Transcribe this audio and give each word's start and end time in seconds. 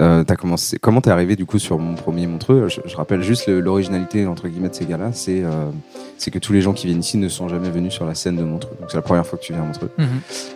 Euh, 0.00 0.22
commencé, 0.24 0.78
comment 0.78 1.00
t'es 1.00 1.10
arrivé 1.10 1.34
du 1.34 1.44
coup 1.44 1.58
sur 1.58 1.78
mon 1.78 1.94
premier 1.94 2.26
Montreux? 2.26 2.68
Je, 2.68 2.80
je 2.84 2.96
rappelle 2.96 3.22
juste 3.22 3.48
l'originalité 3.48 4.26
entre 4.26 4.46
guillemets 4.48 4.68
de 4.68 4.74
ces 4.74 4.86
gars-là, 4.86 5.10
c'est 5.12 5.42
euh, 5.42 5.70
c'est 6.18 6.30
que 6.30 6.38
tous 6.38 6.52
les 6.52 6.60
gens 6.60 6.72
qui 6.72 6.86
viennent 6.86 7.00
ici 7.00 7.16
ne 7.18 7.28
sont 7.28 7.48
jamais 7.48 7.70
venus 7.70 7.92
sur 7.92 8.04
la 8.04 8.14
scène 8.14 8.36
de 8.36 8.44
Montreux. 8.44 8.76
Donc 8.80 8.90
c'est 8.90 8.96
la 8.96 9.02
première 9.02 9.26
fois 9.26 9.38
que 9.38 9.44
tu 9.44 9.52
viens 9.52 9.62
à 9.62 9.66
Montreux. 9.66 9.90
Mhm. 9.98 10.06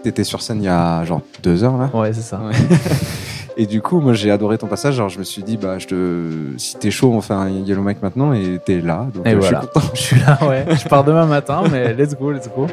T'étais 0.04 0.24
sur 0.24 0.42
scène 0.42 0.62
il 0.62 0.66
y 0.66 0.68
a 0.68 1.04
genre 1.04 1.22
deux 1.42 1.64
heures 1.64 1.76
là? 1.76 1.90
Ouais, 1.92 2.12
c'est 2.12 2.20
ça. 2.22 2.38
Ouais. 2.40 2.54
Et 3.58 3.66
du 3.66 3.82
coup, 3.82 4.00
moi 4.00 4.14
j'ai 4.14 4.30
adoré 4.30 4.56
ton 4.58 4.66
passage. 4.66 4.94
Genre 4.94 5.08
je 5.08 5.18
me 5.18 5.24
suis 5.24 5.42
dit 5.42 5.56
bah 5.56 5.78
je 5.78 5.86
te, 5.88 6.30
si 6.56 6.76
t'es 6.76 6.90
chaud, 6.90 7.12
on 7.12 7.20
fait 7.20 7.34
un 7.34 7.48
Yellow 7.50 7.82
Mic 7.82 8.00
maintenant 8.02 8.32
et 8.32 8.58
t'es 8.64 8.80
là. 8.80 9.08
Donc 9.12 9.26
Et 9.26 9.34
euh, 9.34 9.38
voilà. 9.38 9.60
je 9.60 9.66
suis 9.66 9.72
content. 9.80 9.86
Je 9.94 10.00
suis 10.00 10.20
là, 10.20 10.38
ouais. 10.48 10.64
Je 10.76 10.88
pars 10.88 11.04
demain 11.04 11.26
matin, 11.26 11.62
mais 11.70 11.92
let's 11.94 12.14
go, 12.16 12.30
let's 12.30 12.48
go. 12.56 12.66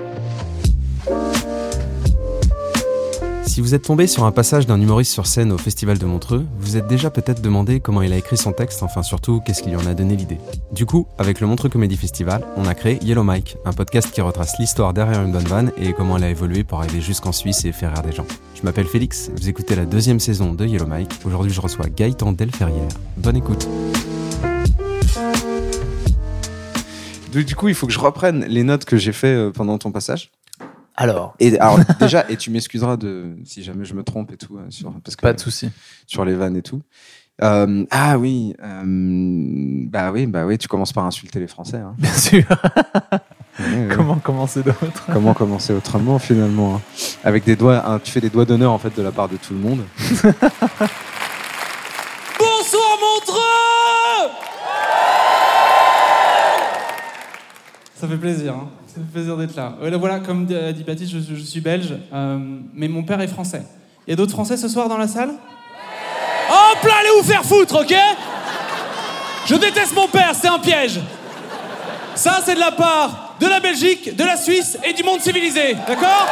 Si 3.50 3.62
vous 3.62 3.74
êtes 3.74 3.82
tombé 3.82 4.06
sur 4.06 4.26
un 4.26 4.32
passage 4.32 4.68
d'un 4.68 4.80
humoriste 4.80 5.12
sur 5.12 5.26
scène 5.26 5.52
au 5.52 5.58
Festival 5.58 5.98
de 5.98 6.06
Montreux, 6.06 6.46
vous 6.60 6.78
êtes 6.78 6.86
déjà 6.86 7.10
peut-être 7.10 7.42
demandé 7.42 7.80
comment 7.80 8.04
il 8.04 8.14
a 8.14 8.18
écrit 8.18 8.38
son 8.38 8.52
texte, 8.52 8.84
enfin 8.84 9.02
surtout 9.02 9.42
qu'est-ce 9.42 9.64
qui 9.64 9.70
lui 9.70 9.76
en 9.76 9.88
a 9.88 9.96
donné 9.96 10.16
l'idée. 10.16 10.38
Du 10.72 10.86
coup, 10.86 11.08
avec 11.18 11.42
le 11.42 11.48
Montreux 11.48 11.68
Comedy 11.68 11.98
Festival, 11.98 12.46
on 12.58 12.68
a 12.68 12.76
créé 12.76 13.00
Yellow 13.04 13.24
Mike, 13.24 13.58
un 13.66 13.74
podcast 13.74 14.12
qui 14.12 14.22
retrace 14.22 14.60
l'histoire 14.60 14.94
derrière 14.94 15.24
une 15.24 15.32
bonne 15.32 15.48
vanne 15.48 15.72
et 15.78 15.94
comment 15.94 16.18
elle 16.18 16.26
a 16.26 16.30
évolué 16.30 16.64
pour 16.64 16.78
arriver 16.78 17.02
jusqu'en 17.02 17.32
Suisse 17.32 17.66
et 17.66 17.72
faire 17.72 17.92
rire 17.92 18.04
des 18.04 18.12
gens. 18.12 18.28
Je 18.54 18.62
m'appelle 18.62 18.86
Félix, 18.86 19.32
vous 19.36 19.50
écoutez 19.50 19.76
la 19.76 19.86
deuxième 19.86 20.20
saison 20.20 20.54
de 20.54 20.68
Yellow 20.68 20.86
Mike. 20.86 21.14
Aujourd'hui, 21.26 21.52
je 21.52 21.60
reçois 21.60 21.88
Gaëtan 21.88 22.34
Delferrière. 22.34 22.88
Bonne 23.18 23.38
écoute. 23.38 23.68
Du 27.32 27.56
coup, 27.56 27.68
il 27.68 27.76
faut 27.76 27.86
que 27.86 27.94
je 27.94 28.00
reprenne 28.00 28.46
les 28.46 28.64
notes 28.64 28.86
que 28.86 28.98
j'ai 28.98 29.12
fait 29.12 29.34
euh, 29.34 29.52
pendant 29.52 29.78
ton 29.78 29.92
passage. 29.92 30.32
Alors, 31.00 31.34
Et 31.40 31.58
alors 31.60 31.80
déjà, 32.00 32.30
et 32.30 32.36
tu 32.36 32.52
m'excuseras 32.52 32.98
de 32.98 33.38
si 33.46 33.64
jamais 33.64 33.86
je 33.86 33.94
me 33.94 34.04
trompe 34.04 34.32
et 34.34 34.38
tout 34.38 34.58
euh, 34.58 34.66
sur 34.70 34.92
parce 35.02 35.16
que 35.16 35.22
pas 35.22 35.32
de 35.34 35.40
souci. 35.40 35.70
sur 36.06 36.26
les 36.26 36.36
vannes 36.36 36.58
et 36.58 36.62
tout. 36.62 36.82
Euh, 37.42 37.86
ah 37.90 38.18
oui, 38.20 38.54
euh, 38.62 38.84
bah 39.88 40.12
oui, 40.12 40.28
bah 40.28 40.46
oui, 40.46 40.58
tu 40.58 40.68
commences 40.68 40.92
par 40.92 41.06
insulter 41.06 41.40
les 41.40 41.48
Français. 41.48 41.78
hein. 41.78 41.96
Bien 41.98 42.12
sûr. 42.14 42.44
Ouais, 43.60 43.66
ouais. 43.88 43.96
Comment 43.96 44.16
commencer 44.16 44.62
d'autre 44.62 45.08
Comment 45.14 45.34
commencer 45.34 45.72
autrement 45.74 46.20
finalement 46.20 46.76
hein. 46.76 46.82
Avec 47.24 47.46
des 47.46 47.56
doigts, 47.56 47.82
hein, 47.90 48.00
tu 48.04 48.12
fais 48.12 48.20
des 48.22 48.30
doigts 48.30 48.44
d'honneur 48.46 48.74
en 48.74 48.78
fait 48.78 48.94
de 48.96 49.02
la 49.02 49.12
part 49.14 49.30
de 49.30 49.38
tout 49.38 49.54
le 49.54 49.60
monde. 49.60 49.80
Ça 58.00 58.08
fait 58.08 58.16
plaisir, 58.16 58.54
hein. 58.54 58.70
ça 58.88 58.94
fait 58.96 59.12
plaisir 59.12 59.36
d'être 59.36 59.58
là. 59.58 59.74
Voilà, 59.98 60.22
comme 60.22 60.46
dit 60.46 60.84
Baptiste, 60.88 61.12
je, 61.12 61.36
je 61.36 61.42
suis 61.42 61.60
belge, 61.60 61.96
euh, 62.14 62.40
mais 62.74 62.88
mon 62.88 63.04
père 63.04 63.20
est 63.20 63.28
français. 63.28 63.64
Il 64.08 64.12
y 64.12 64.14
a 64.14 64.16
d'autres 64.16 64.32
Français 64.32 64.56
ce 64.56 64.70
soir 64.70 64.88
dans 64.88 64.98
la 64.98 65.10
salle? 65.10 65.32
Hop 65.32 66.84
là, 66.84 66.94
allez 67.02 67.10
vous 67.18 67.28
faire 67.28 67.44
foutre, 67.44 67.82
ok? 67.82 67.94
Je 69.46 69.56
déteste 69.56 69.94
mon 69.94 70.08
père, 70.08 70.32
c'est 70.34 70.48
un 70.48 70.60
piège. 70.60 71.02
Ça, 72.16 72.40
c'est 72.46 72.56
de 72.56 72.60
la 72.62 72.72
part 72.72 73.36
de 73.38 73.48
la 73.48 73.60
Belgique, 73.60 74.16
de 74.16 74.24
la 74.24 74.38
Suisse 74.38 74.78
et 74.88 74.94
du 74.94 75.04
monde 75.04 75.20
civilisé, 75.20 75.76
d'accord? 75.86 76.26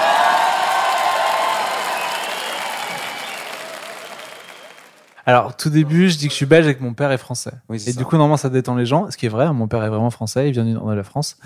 Alors, 5.28 5.56
tout 5.58 5.70
début, 5.70 6.10
je 6.10 6.18
dis 6.18 6.26
que 6.28 6.32
je 6.32 6.38
suis 6.38 6.46
belge 6.46 6.68
et 6.68 6.74
que 6.76 6.82
mon 6.82 6.94
père 6.94 7.12
est 7.12 7.18
français. 7.18 7.52
Oui, 7.70 7.76
et 7.76 7.80
ça. 7.92 8.00
du 8.00 8.06
coup, 8.06 8.16
normalement, 8.16 8.38
ça 8.38 8.50
détend 8.50 8.76
les 8.76 8.86
gens. 8.86 9.12
Ce 9.12 9.18
qui 9.18 9.26
est 9.26 9.30
vrai, 9.30 9.44
hein, 9.46 9.52
mon 9.54 9.68
père 9.68 9.84
est 9.84 9.90
vraiment 9.90 10.10
français, 10.10 10.48
il 10.48 10.54
vient 10.54 10.64
du 10.64 10.72
nord 10.72 10.90
de 10.90 10.94
la 10.96 11.04
France. 11.04 11.38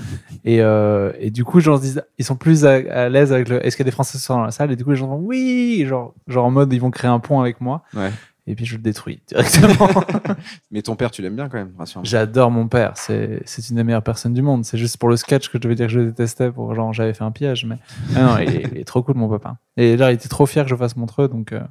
et, 0.45 0.61
euh, 0.61 1.11
et 1.19 1.31
du 1.31 1.43
coup, 1.43 1.59
genre, 1.59 1.77
ils 1.79 1.81
disent- 1.81 2.03
ils 2.19 2.23
sont 2.23 2.35
plus 2.35 2.63
à, 2.63 2.73
à 2.75 3.09
l'aise 3.09 3.33
avec 3.33 3.49
le. 3.49 3.65
Est-ce 3.65 3.75
qu'il 3.75 3.83
y 3.83 3.87
a 3.87 3.89
des 3.89 3.93
Français 3.95 4.19
dans 4.29 4.43
la 4.43 4.51
salle? 4.51 4.71
Et 4.71 4.75
du 4.75 4.83
coup, 4.83 4.91
les 4.91 4.95
gens 4.97 5.07
vont 5.07 5.17
oui, 5.17 5.83
genre, 5.87 6.13
genre 6.27 6.45
en 6.45 6.51
mode, 6.51 6.71
ils 6.71 6.79
vont 6.79 6.91
créer 6.91 7.09
un 7.09 7.19
pont 7.19 7.41
avec 7.41 7.59
moi. 7.59 7.81
Ouais. 7.95 8.11
Et 8.47 8.55
puis, 8.55 8.65
je 8.65 8.75
le 8.75 8.81
détruis 8.81 9.21
directement. 9.27 9.87
Mais 10.71 10.81
ton 10.83 10.95
père, 10.95 11.09
tu 11.11 11.21
l'aimes 11.21 11.35
bien 11.35 11.47
quand 11.49 11.57
même, 11.57 11.71
rassure-moi. 11.77 12.07
J'adore 12.07 12.51
mon 12.51 12.67
père, 12.67 12.93
c'est 12.95 13.41
c'est 13.45 13.67
une 13.69 13.75
des 13.77 13.83
meilleures 13.83 14.01
personnes 14.03 14.33
du 14.33 14.41
monde. 14.43 14.63
C'est 14.65 14.77
juste 14.77 14.97
pour 14.97 15.09
le 15.09 15.15
sketch 15.15 15.47
que 15.49 15.57
je 15.57 15.61
devais 15.61 15.75
dire 15.75 15.87
que 15.87 15.93
je 15.93 15.99
le 15.99 16.05
détestais, 16.07 16.51
pour 16.51 16.73
genre 16.75 16.91
j'avais 16.93 17.13
fait 17.13 17.23
un 17.23 17.31
piège. 17.31 17.65
Mais 17.65 17.77
Ah 18.15 18.23
non, 18.23 18.37
il 18.39 18.49
est, 18.55 18.67
il 18.73 18.77
est 18.79 18.83
trop 18.83 19.01
cool, 19.03 19.15
mon 19.15 19.29
papa. 19.29 19.57
Et 19.77 19.95
là, 19.97 20.11
il 20.11 20.15
était 20.15 20.27
trop 20.29 20.45
fier 20.45 20.63
que 20.65 20.69
je 20.69 20.75
fasse 20.75 20.95
Montreux, 20.97 21.27
donc, 21.27 21.51
euh, 21.53 21.61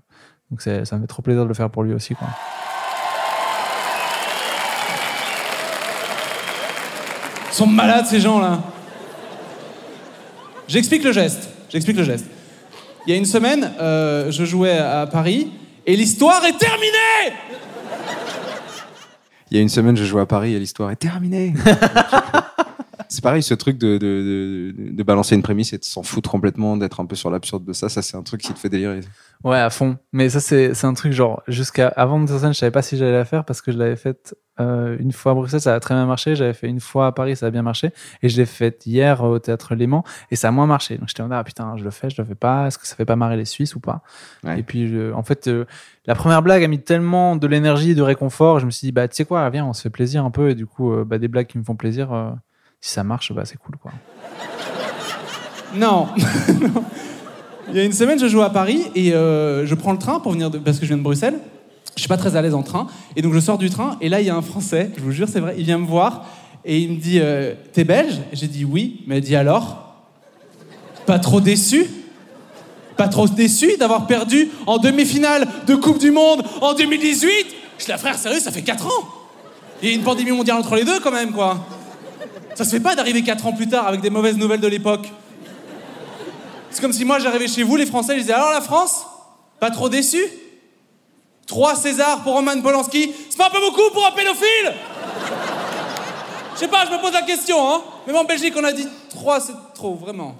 donc 0.50 0.60
c'est- 0.62 0.84
ça 0.84 0.96
me 0.96 1.02
fait 1.02 1.06
trop 1.06 1.22
plaisir 1.22 1.42
de 1.44 1.48
le 1.48 1.54
faire 1.54 1.70
pour 1.70 1.82
lui 1.82 1.92
aussi. 1.94 2.14
Quoi. 2.14 2.28
Ils 7.50 7.54
sont 7.54 7.66
malades 7.66 8.06
ces 8.06 8.20
gens-là. 8.20 8.60
J'explique 10.68 11.02
le 11.04 11.12
geste. 11.12 11.48
J'explique 11.68 11.96
le 11.96 12.04
geste. 12.04 12.26
Il 13.06 13.10
y 13.10 13.14
a 13.14 13.16
une 13.16 13.24
semaine, 13.24 13.72
euh, 13.80 14.30
je 14.30 14.44
jouais 14.44 14.76
à 14.78 15.06
Paris 15.06 15.50
et 15.86 15.96
l'histoire 15.96 16.44
est 16.44 16.56
terminée. 16.58 17.36
Il 19.50 19.56
y 19.56 19.58
a 19.58 19.62
une 19.62 19.68
semaine, 19.68 19.96
je 19.96 20.04
jouais 20.04 20.20
à 20.22 20.26
Paris 20.26 20.54
et 20.54 20.58
l'histoire 20.60 20.90
est 20.92 20.96
terminée. 20.96 21.54
c'est 23.10 23.22
pareil, 23.22 23.42
ce 23.42 23.54
truc 23.54 23.76
de, 23.76 23.98
de, 23.98 24.72
de, 24.78 24.92
de 24.92 25.02
balancer 25.02 25.34
une 25.34 25.42
prémisse 25.42 25.72
et 25.72 25.78
de 25.78 25.84
s'en 25.84 26.02
foutre 26.02 26.30
complètement, 26.30 26.76
d'être 26.76 27.00
un 27.00 27.06
peu 27.06 27.16
sur 27.16 27.30
l'absurde 27.30 27.64
de 27.64 27.72
ça, 27.72 27.88
ça 27.88 28.00
c'est 28.00 28.16
un 28.16 28.22
truc 28.22 28.40
qui 28.40 28.54
te 28.54 28.58
fait 28.58 28.68
délirer. 28.70 29.00
Ouais, 29.44 29.58
à 29.58 29.70
fond. 29.70 29.96
Mais 30.12 30.28
ça, 30.28 30.38
c'est 30.40 30.84
un 30.84 30.94
truc 30.94 31.12
genre, 31.12 31.42
jusqu'à 31.48 31.88
avant 31.88 32.20
de 32.20 32.26
scène, 32.26 32.52
je 32.52 32.58
savais 32.58 32.70
pas 32.70 32.82
si 32.82 32.96
j'allais 32.96 33.12
la 33.12 33.24
faire 33.24 33.44
parce 33.44 33.60
que 33.62 33.72
je 33.72 33.78
l'avais 33.78 33.96
faite 33.96 34.34
euh, 34.60 34.96
une 35.00 35.12
fois 35.12 35.32
à 35.32 35.34
Bruxelles, 35.34 35.62
ça 35.62 35.74
a 35.74 35.80
très 35.80 35.94
bien 35.94 36.04
marché. 36.04 36.36
J'avais 36.36 36.52
fait 36.52 36.68
une 36.68 36.80
fois 36.80 37.06
à 37.06 37.12
Paris, 37.12 37.34
ça 37.36 37.46
a 37.46 37.50
bien 37.50 37.62
marché. 37.62 37.92
Et 38.22 38.28
je 38.28 38.36
l'ai 38.36 38.44
faite 38.44 38.84
hier 38.86 39.24
au 39.24 39.38
théâtre 39.38 39.74
Léman 39.74 40.04
et 40.30 40.36
ça 40.36 40.48
a 40.48 40.50
moins 40.50 40.66
marché. 40.66 40.98
Donc 40.98 41.08
j'étais 41.08 41.22
en 41.22 41.28
mode, 41.28 41.38
ah 41.40 41.44
putain, 41.44 41.74
je 41.78 41.84
le 41.84 41.90
fais, 41.90 42.10
je 42.10 42.20
le 42.20 42.28
fais 42.28 42.34
pas. 42.34 42.66
Est-ce 42.66 42.76
que 42.76 42.86
ça 42.86 42.94
fait 42.96 43.06
pas 43.06 43.16
marrer 43.16 43.38
les 43.38 43.46
Suisses 43.46 43.74
ou 43.74 43.80
pas? 43.80 44.02
Ouais. 44.44 44.60
Et 44.60 44.62
puis, 44.62 44.88
je- 44.88 45.10
en 45.14 45.22
fait, 45.22 45.48
euh, 45.48 45.64
la 46.04 46.14
première 46.14 46.42
blague 46.42 46.62
a 46.62 46.68
mis 46.68 46.82
tellement 46.82 47.34
de 47.36 47.46
l'énergie 47.46 47.92
et 47.92 47.94
de 47.94 48.02
réconfort. 48.02 48.60
Je 48.60 48.66
me 48.66 48.70
suis 48.70 48.88
dit, 48.88 48.92
bah, 48.92 49.08
tu 49.08 49.16
sais 49.16 49.24
quoi, 49.24 49.48
viens, 49.48 49.64
on 49.64 49.72
se 49.72 49.80
fait 49.80 49.88
plaisir 49.90 50.22
un 50.26 50.30
peu. 50.30 50.50
Et 50.50 50.54
du 50.54 50.66
coup, 50.66 50.92
euh, 50.92 51.04
bah, 51.06 51.16
des 51.16 51.28
blagues 51.28 51.46
qui 51.46 51.56
me 51.56 51.64
font 51.64 51.76
plaisir, 51.76 52.12
euh, 52.12 52.30
si 52.80 52.92
ça 52.92 53.04
marche, 53.04 53.32
bah, 53.32 53.44
c'est 53.44 53.58
cool, 53.58 53.76
quoi. 53.76 53.92
Non. 55.74 56.08
Il 57.68 57.76
y 57.76 57.80
a 57.80 57.84
une 57.84 57.92
semaine, 57.92 58.18
je 58.18 58.26
joue 58.26 58.42
à 58.42 58.50
Paris 58.50 58.90
et 58.94 59.12
euh, 59.14 59.64
je 59.64 59.74
prends 59.74 59.92
le 59.92 59.98
train 59.98 60.18
pour 60.18 60.32
venir 60.32 60.50
parce 60.64 60.78
que 60.78 60.84
je 60.84 60.88
viens 60.88 60.96
de 60.96 61.02
Bruxelles. 61.02 61.38
Je 61.94 62.00
suis 62.00 62.08
pas 62.08 62.16
très 62.16 62.34
à 62.34 62.42
l'aise 62.42 62.54
en 62.54 62.62
train 62.62 62.88
et 63.14 63.22
donc 63.22 63.32
je 63.32 63.40
sors 63.40 63.58
du 63.58 63.70
train 63.70 63.96
et 64.00 64.08
là 64.08 64.20
il 64.20 64.26
y 64.26 64.30
a 64.30 64.34
un 64.34 64.42
Français, 64.42 64.90
je 64.96 65.02
vous 65.02 65.12
jure 65.12 65.28
c'est 65.28 65.40
vrai, 65.40 65.54
il 65.58 65.64
vient 65.64 65.78
me 65.78 65.86
voir 65.86 66.24
et 66.64 66.78
il 66.78 66.92
me 66.92 66.96
dit 66.96 67.18
euh, 67.20 67.54
t'es 67.72 67.84
belge? 67.84 68.18
J'ai 68.32 68.48
dit 68.48 68.64
oui, 68.64 69.02
mais 69.06 69.18
il 69.18 69.24
dit 69.24 69.36
alors? 69.36 69.94
Pas 71.06 71.18
trop 71.18 71.40
déçu 71.40 71.86
Pas 72.96 73.08
trop 73.08 73.28
déçu 73.28 73.76
d'avoir 73.76 74.06
perdu 74.06 74.48
en 74.66 74.78
demi-finale 74.78 75.46
de 75.66 75.74
Coupe 75.74 75.98
du 75.98 76.10
Monde 76.10 76.42
en 76.60 76.74
2018 76.74 77.30
Je 77.78 77.88
la 77.88 77.98
frère 77.98 78.18
sérieux, 78.18 78.40
ça 78.40 78.50
fait 78.50 78.62
4 78.62 78.86
ans. 78.86 79.08
Il 79.82 79.88
y 79.88 79.92
a 79.92 79.94
une 79.94 80.02
pandémie 80.02 80.32
mondiale 80.32 80.58
entre 80.58 80.74
les 80.74 80.84
deux 80.84 80.98
quand 81.00 81.12
même 81.12 81.32
quoi. 81.32 81.58
Ça 82.60 82.66
se 82.66 82.72
fait 82.72 82.80
pas 82.80 82.94
d'arriver 82.94 83.22
4 83.22 83.46
ans 83.46 83.54
plus 83.54 83.68
tard 83.68 83.86
avec 83.86 84.02
des 84.02 84.10
mauvaises 84.10 84.36
nouvelles 84.36 84.60
de 84.60 84.68
l'époque. 84.68 85.10
C'est 86.68 86.82
comme 86.82 86.92
si 86.92 87.06
moi 87.06 87.18
j'arrivais 87.18 87.48
chez 87.48 87.62
vous, 87.62 87.74
les 87.74 87.86
Français, 87.86 88.16
je 88.16 88.20
disais 88.20 88.34
alors 88.34 88.50
la 88.50 88.60
France? 88.60 89.06
Pas 89.60 89.70
trop 89.70 89.88
déçu? 89.88 90.22
Trois 91.46 91.74
Césars 91.74 92.22
pour 92.22 92.34
Roman 92.34 92.60
Polanski, 92.60 93.14
c'est 93.30 93.38
pas 93.38 93.46
un 93.46 93.50
peu 93.50 93.60
beaucoup 93.60 93.90
pour 93.94 94.06
un 94.06 94.10
pédophile? 94.10 94.74
Je 96.52 96.58
sais 96.58 96.68
pas, 96.68 96.84
je 96.84 96.90
me 96.90 97.00
pose 97.00 97.14
la 97.14 97.22
question, 97.22 97.56
hein. 97.66 97.80
Même 98.06 98.16
en 98.16 98.24
Belgique, 98.24 98.52
on 98.54 98.64
a 98.64 98.72
dit 98.72 98.86
trois, 99.08 99.40
c'est 99.40 99.54
trop, 99.72 99.94
vraiment. 99.94 100.36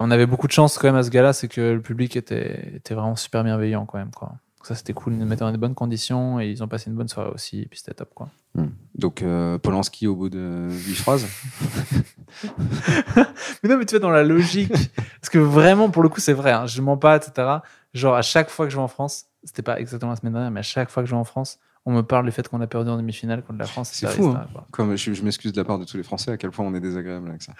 On 0.00 0.10
avait 0.10 0.26
beaucoup 0.26 0.48
de 0.48 0.52
chance 0.52 0.78
quand 0.78 0.88
même 0.88 0.96
à 0.96 1.04
ce 1.04 1.10
gars-là, 1.10 1.32
c'est 1.32 1.46
que 1.46 1.60
le 1.60 1.80
public 1.80 2.16
était, 2.16 2.72
était 2.74 2.94
vraiment 2.94 3.14
super 3.14 3.44
bienveillant 3.44 3.86
quand 3.86 3.98
même, 3.98 4.10
quoi. 4.10 4.32
Donc 4.60 4.66
ça, 4.66 4.74
c'était 4.74 4.92
cool, 4.92 5.14
ils 5.14 5.18
nous 5.18 5.24
mettaient 5.24 5.40
dans 5.40 5.52
de 5.52 5.56
bonnes 5.56 5.74
conditions 5.74 6.38
et 6.38 6.50
ils 6.50 6.62
ont 6.62 6.68
passé 6.68 6.90
une 6.90 6.96
bonne 6.96 7.08
soirée 7.08 7.30
aussi, 7.30 7.62
et 7.62 7.64
puis 7.66 7.78
c'était 7.78 7.94
top, 7.94 8.10
quoi. 8.14 8.28
Donc 8.94 9.22
euh, 9.22 9.56
Polanski 9.56 10.06
au 10.06 10.14
bout 10.14 10.28
de 10.28 10.68
8 10.68 10.94
phrases. 10.96 11.26
Mais 13.62 13.70
non, 13.70 13.78
mais 13.78 13.86
tu 13.86 13.94
vois, 13.94 14.00
dans 14.00 14.10
la 14.10 14.22
logique. 14.22 14.70
Parce 15.20 15.30
que 15.30 15.38
vraiment, 15.38 15.88
pour 15.88 16.02
le 16.02 16.10
coup, 16.10 16.20
c'est 16.20 16.34
vrai, 16.34 16.52
hein, 16.52 16.66
je 16.66 16.82
mens 16.82 16.98
pas, 16.98 17.16
etc. 17.16 17.48
Genre, 17.94 18.14
à 18.14 18.20
chaque 18.20 18.50
fois 18.50 18.66
que 18.66 18.70
je 18.70 18.76
vais 18.76 18.82
en 18.82 18.88
France, 18.88 19.28
c'était 19.44 19.62
pas 19.62 19.80
exactement 19.80 20.10
la 20.10 20.16
semaine 20.16 20.34
dernière, 20.34 20.50
mais 20.50 20.60
à 20.60 20.64
chaque 20.64 20.90
fois 20.90 21.02
que 21.02 21.08
je 21.08 21.14
vais 21.14 21.20
en 21.20 21.24
France, 21.24 21.58
on 21.86 21.92
me 21.92 22.02
parle 22.02 22.26
du 22.26 22.30
fait 22.30 22.46
qu'on 22.46 22.60
a 22.60 22.66
perdu 22.66 22.90
en 22.90 22.98
demi-finale 22.98 23.42
contre 23.42 23.60
la 23.60 23.66
France. 23.66 23.90
C'est 23.94 24.08
fou, 24.08 24.26
hein. 24.26 24.46
Comme 24.72 24.94
je, 24.94 25.14
je 25.14 25.22
m'excuse 25.22 25.52
de 25.52 25.60
la 25.60 25.64
part 25.64 25.78
de 25.78 25.86
tous 25.86 25.96
les 25.96 26.02
Français 26.02 26.32
à 26.32 26.36
quel 26.36 26.50
point 26.50 26.66
on 26.66 26.74
est 26.74 26.80
désagréable 26.80 27.30
avec 27.30 27.42
ça. 27.42 27.54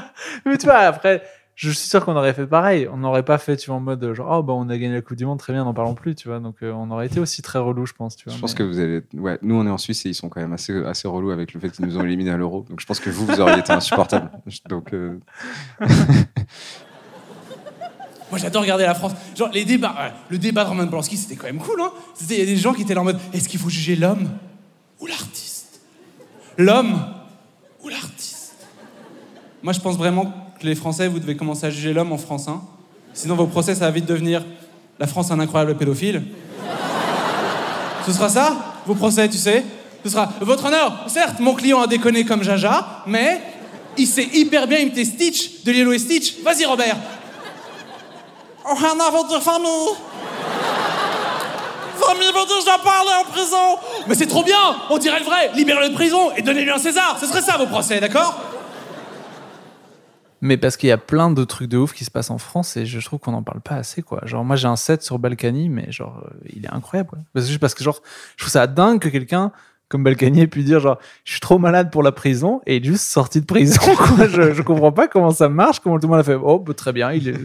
Mais 0.46 0.56
tu 0.56 0.64
vois, 0.64 0.78
après, 0.78 1.22
je 1.56 1.70
suis 1.70 1.88
sûr 1.88 2.04
qu'on 2.04 2.14
aurait 2.16 2.34
fait 2.34 2.46
pareil. 2.46 2.86
On 2.92 2.98
n'aurait 2.98 3.22
pas 3.24 3.38
fait, 3.38 3.56
tu 3.56 3.68
vois, 3.68 3.76
en 3.76 3.80
mode 3.80 4.12
genre, 4.12 4.38
oh, 4.38 4.42
bah, 4.42 4.52
on 4.52 4.68
a 4.68 4.76
gagné 4.76 4.92
la 4.94 5.00
Coupe 5.00 5.16
du 5.16 5.24
Monde, 5.24 5.38
très 5.38 5.54
bien, 5.54 5.64
n'en 5.64 5.72
parlons 5.72 5.94
plus, 5.94 6.14
tu 6.14 6.28
vois. 6.28 6.38
Donc, 6.38 6.56
euh, 6.62 6.70
on 6.72 6.90
aurait 6.90 7.06
été 7.06 7.18
aussi 7.18 7.40
très 7.40 7.58
relou, 7.58 7.86
je 7.86 7.94
pense, 7.94 8.14
tu 8.14 8.24
vois. 8.28 8.34
Je 8.34 8.40
pense 8.40 8.52
que 8.52 8.62
vous 8.62 8.78
allez. 8.78 9.02
Ouais, 9.14 9.38
nous, 9.40 9.54
on 9.54 9.66
est 9.66 9.70
en 9.70 9.78
Suisse 9.78 10.04
et 10.04 10.10
ils 10.10 10.14
sont 10.14 10.28
quand 10.28 10.40
même 10.40 10.52
assez, 10.52 10.84
assez 10.84 11.08
relous 11.08 11.30
avec 11.30 11.54
le 11.54 11.60
fait 11.60 11.70
qu'ils 11.70 11.86
nous 11.86 11.96
ont 11.96 12.04
éliminés 12.04 12.30
à 12.30 12.36
l'euro. 12.36 12.66
Donc, 12.68 12.80
je 12.80 12.86
pense 12.86 13.00
que 13.00 13.08
vous, 13.08 13.24
vous 13.24 13.40
auriez 13.40 13.58
été 13.58 13.72
insupportable. 13.72 14.30
Donc, 14.68 14.92
euh, 14.92 15.18
Moi, 18.30 18.38
j'adore 18.40 18.62
regarder 18.62 18.84
la 18.84 18.94
France. 18.94 19.12
Genre, 19.36 19.48
les 19.52 19.64
débats, 19.64 19.94
ouais, 19.98 20.12
le 20.30 20.38
débat 20.38 20.64
de 20.64 20.68
Roman 20.70 20.86
Polanski, 20.88 21.16
c'était 21.16 21.36
quand 21.36 21.46
même 21.46 21.58
cool, 21.60 21.80
hein. 21.80 21.92
C'était- 22.14 22.34
Il 22.34 22.40
y 22.40 22.42
a 22.42 22.46
des 22.46 22.56
gens 22.56 22.72
qui 22.74 22.82
étaient 22.82 22.94
là 22.94 23.00
en 23.00 23.04
mode 23.04 23.18
est-ce 23.32 23.48
qu'il 23.48 23.60
faut 23.60 23.68
juger 23.70 23.94
l'homme 23.96 24.28
ou 25.00 25.06
l'artiste? 25.06 25.80
L'homme 26.58 26.98
ou 27.84 27.88
l'artiste? 27.88 28.56
Moi, 29.62 29.72
je 29.72 29.80
pense 29.80 29.96
vraiment 29.96 30.45
que 30.58 30.66
les 30.66 30.74
Français, 30.74 31.08
vous 31.08 31.18
devez 31.18 31.36
commencer 31.36 31.66
à 31.66 31.70
juger 31.70 31.92
l'homme 31.92 32.12
en 32.12 32.18
France, 32.18 32.48
hein. 32.48 32.62
Sinon, 33.12 33.34
vos 33.34 33.46
procès, 33.46 33.74
ça 33.74 33.86
va 33.86 33.90
vite 33.90 34.06
devenir 34.06 34.44
la 34.98 35.06
France, 35.06 35.30
un 35.30 35.40
incroyable 35.40 35.76
pédophile. 35.76 36.22
Ce 38.06 38.12
sera 38.12 38.28
ça, 38.28 38.56
vos 38.86 38.94
procès, 38.94 39.28
tu 39.28 39.38
sais 39.38 39.64
Ce 40.04 40.10
sera 40.10 40.30
Votre 40.40 40.66
honneur, 40.66 41.04
certes, 41.08 41.40
mon 41.40 41.54
client 41.54 41.80
a 41.80 41.86
déconné 41.86 42.24
comme 42.24 42.42
Jaja, 42.42 43.02
mais 43.06 43.40
il 43.96 44.06
sait 44.06 44.28
hyper 44.32 44.66
bien 44.66 44.78
imiter 44.78 45.04
Stitch 45.04 45.64
de 45.64 45.72
Lilo 45.72 45.92
et 45.92 45.98
Stitch. 45.98 46.42
Vas-y, 46.42 46.64
Robert 46.66 46.96
on 48.68 48.74
a 48.74 49.36
de 49.36 49.40
famille. 49.40 49.88
Famille 52.00 52.26
je 52.26 52.64
dois 52.64 52.78
parler 52.78 53.10
en 53.20 53.30
prison. 53.30 53.78
Mais 54.06 54.14
c'est 54.14 54.26
trop 54.26 54.42
bien, 54.42 54.76
on 54.90 54.98
dirait 54.98 55.20
le 55.20 55.24
vrai. 55.24 55.50
Libérez-le 55.54 55.90
de 55.90 55.94
prison 55.94 56.30
et 56.36 56.42
donnez-lui 56.42 56.70
un 56.70 56.78
César. 56.78 57.16
Ce 57.20 57.26
serait 57.26 57.42
ça 57.42 57.56
vos 57.56 57.66
procès, 57.66 58.00
d'accord? 58.00 58.38
Mais 60.46 60.56
parce 60.56 60.76
qu'il 60.76 60.88
y 60.88 60.92
a 60.92 60.98
plein 60.98 61.30
de 61.30 61.42
trucs 61.42 61.68
de 61.68 61.76
ouf 61.76 61.92
qui 61.92 62.04
se 62.04 62.10
passent 62.10 62.30
en 62.30 62.38
France 62.38 62.76
et 62.76 62.86
je 62.86 63.04
trouve 63.04 63.18
qu'on 63.18 63.32
n'en 63.32 63.42
parle 63.42 63.60
pas 63.60 63.74
assez, 63.74 64.00
quoi. 64.00 64.20
Genre, 64.24 64.44
moi, 64.44 64.54
j'ai 64.54 64.68
un 64.68 64.76
set 64.76 65.02
sur 65.02 65.18
Balkany, 65.18 65.68
mais 65.68 65.90
genre, 65.90 66.22
euh, 66.24 66.48
il 66.54 66.64
est 66.64 66.72
incroyable, 66.72 67.10
quoi. 67.10 67.18
Parce 67.34 67.46
que, 67.46 67.50
juste 67.50 67.60
parce 67.60 67.74
que, 67.74 67.82
genre, 67.82 68.00
je 68.36 68.44
trouve 68.44 68.52
ça 68.52 68.68
dingue 68.68 69.00
que 69.00 69.08
quelqu'un 69.08 69.50
comme 69.88 70.02
Balkany 70.02 70.40
ait 70.40 70.46
pu 70.48 70.62
dire, 70.62 70.80
genre, 70.80 70.98
je 71.24 71.32
suis 71.32 71.40
trop 71.40 71.58
malade 71.58 71.92
pour 71.92 72.02
la 72.02 72.10
prison 72.10 72.60
et 72.66 72.76
il 72.76 72.82
est 72.84 72.88
juste 72.88 73.04
sorti 73.04 73.40
de 73.40 73.46
prison, 73.46 73.80
quoi. 73.96 74.26
Je, 74.26 74.52
je 74.52 74.62
comprends 74.62 74.90
pas 74.90 75.06
comment 75.06 75.30
ça 75.30 75.48
marche, 75.48 75.78
comment 75.80 75.98
tout 75.98 76.08
le 76.08 76.10
monde 76.12 76.20
a 76.20 76.24
fait, 76.24 76.34
oh, 76.34 76.58
bah, 76.58 76.74
très 76.74 76.92
bien, 76.92 77.12
il 77.12 77.28
est... 77.28 77.36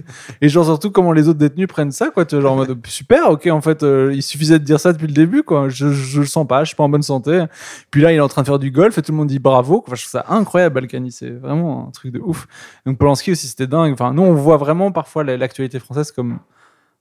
Et 0.41 0.49
genre, 0.49 0.65
surtout, 0.65 0.89
comment 0.89 1.11
les 1.11 1.27
autres 1.27 1.37
détenus 1.37 1.67
prennent 1.67 1.91
ça, 1.91 2.09
quoi. 2.09 2.25
Tu 2.25 2.35
vois, 2.35 2.41
genre, 2.41 2.53
en 2.53 2.55
mode, 2.57 2.79
super, 2.87 3.29
ok, 3.29 3.47
en 3.47 3.61
fait, 3.61 3.83
euh, 3.83 4.11
il 4.13 4.23
suffisait 4.23 4.57
de 4.57 4.63
dire 4.63 4.79
ça 4.79 4.91
depuis 4.91 5.07
le 5.07 5.13
début, 5.13 5.43
quoi. 5.43 5.69
Je, 5.69 5.91
je, 5.91 6.19
le 6.21 6.25
sens 6.25 6.47
pas, 6.47 6.63
je 6.63 6.69
suis 6.69 6.75
pas 6.75 6.83
en 6.83 6.89
bonne 6.89 7.03
santé. 7.03 7.45
Puis 7.91 8.01
là, 8.01 8.11
il 8.11 8.15
est 8.15 8.21
en 8.21 8.27
train 8.27 8.41
de 8.41 8.47
faire 8.47 8.59
du 8.59 8.71
golf 8.71 8.97
et 8.97 9.01
tout 9.01 9.11
le 9.11 9.17
monde 9.17 9.27
dit 9.27 9.39
bravo. 9.39 9.83
Enfin, 9.85 9.95
je 9.95 10.01
trouve 10.03 10.11
ça 10.11 10.25
incroyable, 10.29 10.75
Balkany. 10.75 11.11
C'est 11.11 11.29
vraiment 11.29 11.87
un 11.87 11.91
truc 11.91 12.11
de 12.11 12.19
ouf. 12.19 12.47
Donc, 12.85 12.97
Polanski 12.97 13.31
aussi, 13.33 13.47
c'était 13.47 13.67
dingue. 13.67 13.93
Enfin, 13.93 14.13
nous, 14.13 14.23
on 14.23 14.33
voit 14.33 14.57
vraiment 14.57 14.91
parfois 14.91 15.23
la- 15.23 15.37
l'actualité 15.37 15.79
française 15.79 16.11
comme 16.11 16.39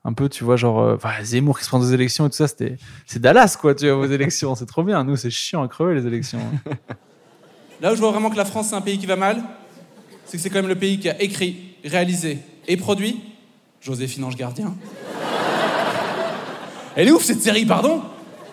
un 0.04 0.12
peu, 0.12 0.28
tu 0.28 0.44
vois, 0.44 0.56
genre, 0.56 0.80
euh, 0.80 0.98
Zemmour 1.22 1.58
qui 1.58 1.64
se 1.64 1.68
prend 1.68 1.78
des 1.78 1.92
élections 1.92 2.26
et 2.26 2.30
tout 2.30 2.36
ça, 2.36 2.48
c'était, 2.48 2.76
c'est 3.06 3.20
Dallas, 3.20 3.56
quoi, 3.60 3.74
tu 3.74 3.86
vois, 3.86 4.06
vos 4.06 4.12
élections. 4.12 4.54
C'est 4.54 4.66
trop 4.66 4.82
bien. 4.82 5.04
Nous, 5.04 5.16
c'est 5.16 5.30
chiant 5.30 5.62
à 5.62 5.68
crever, 5.68 5.94
les 5.94 6.06
élections. 6.06 6.40
Là 7.82 7.92
où 7.92 7.94
je 7.94 8.00
vois 8.00 8.10
vraiment 8.10 8.30
que 8.30 8.36
la 8.36 8.44
France, 8.44 8.68
c'est 8.70 8.74
un 8.74 8.80
pays 8.80 8.98
qui 8.98 9.06
va 9.06 9.16
mal, 9.16 9.42
c'est 10.24 10.36
que 10.36 10.42
c'est 10.42 10.50
quand 10.50 10.58
même 10.60 10.68
le 10.68 10.78
pays 10.78 10.98
qui 10.98 11.08
a 11.08 11.20
écrit, 11.20 11.76
réalisé 11.84 12.38
et 12.68 12.76
produit 12.76 13.20
Joséphine 13.80 14.24
Ange 14.24 14.36
Gardien. 14.36 14.74
Elle 16.96 17.08
est 17.08 17.10
ouf 17.10 17.24
cette 17.24 17.40
série, 17.40 17.64
pardon 17.64 18.02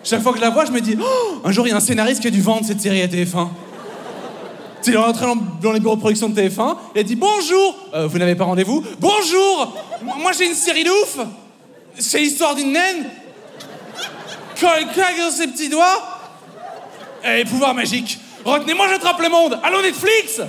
Chaque 0.04 0.22
fois 0.22 0.32
que 0.32 0.38
je 0.38 0.42
la 0.42 0.50
vois, 0.50 0.64
je 0.64 0.72
me 0.72 0.80
dis 0.80 0.96
Oh, 0.98 1.40
un 1.44 1.50
jour 1.50 1.66
il 1.66 1.70
y 1.70 1.72
a 1.72 1.76
un 1.76 1.80
scénariste 1.80 2.22
qui 2.22 2.28
a 2.28 2.30
dû 2.30 2.40
vendre 2.40 2.64
cette 2.64 2.80
série 2.80 3.02
à 3.02 3.06
TF1. 3.06 3.48
Il 4.88 4.94
est 4.94 4.96
rentré 4.96 5.26
dans, 5.60 5.72
les 5.72 5.80
bureaux 5.80 5.96
de 5.96 6.00
production 6.00 6.30
de 6.30 6.40
TF1, 6.40 6.76
il 6.94 7.00
a 7.00 7.02
dit 7.02 7.14
Bonjour 7.14 7.76
Euh, 7.94 8.06
Vous 8.06 8.18
n'avez 8.18 8.34
pas 8.34 8.44
rendez-vous 8.44 8.82
Bonjour 8.98 9.76
Moi 10.02 10.32
j'ai 10.32 10.46
une 10.46 10.54
série 10.54 10.82
de 10.84 10.90
ouf 10.90 11.18
C'est 11.98 12.20
l'histoire 12.20 12.54
d'une 12.54 12.72
naine 12.72 13.04
quand 14.58 14.68
elle 14.78 14.86
claque 14.88 15.18
dans 15.18 15.30
ses 15.30 15.46
petits 15.48 15.68
doigts 15.68 16.18
et 17.24 17.44
pouvoir 17.44 17.74
magique. 17.74 18.18
Retenez-moi, 18.44 18.88
j'attrape 18.88 19.20
le 19.20 19.28
monde. 19.28 19.58
Allô 19.62 19.80
Netflix 19.82 20.40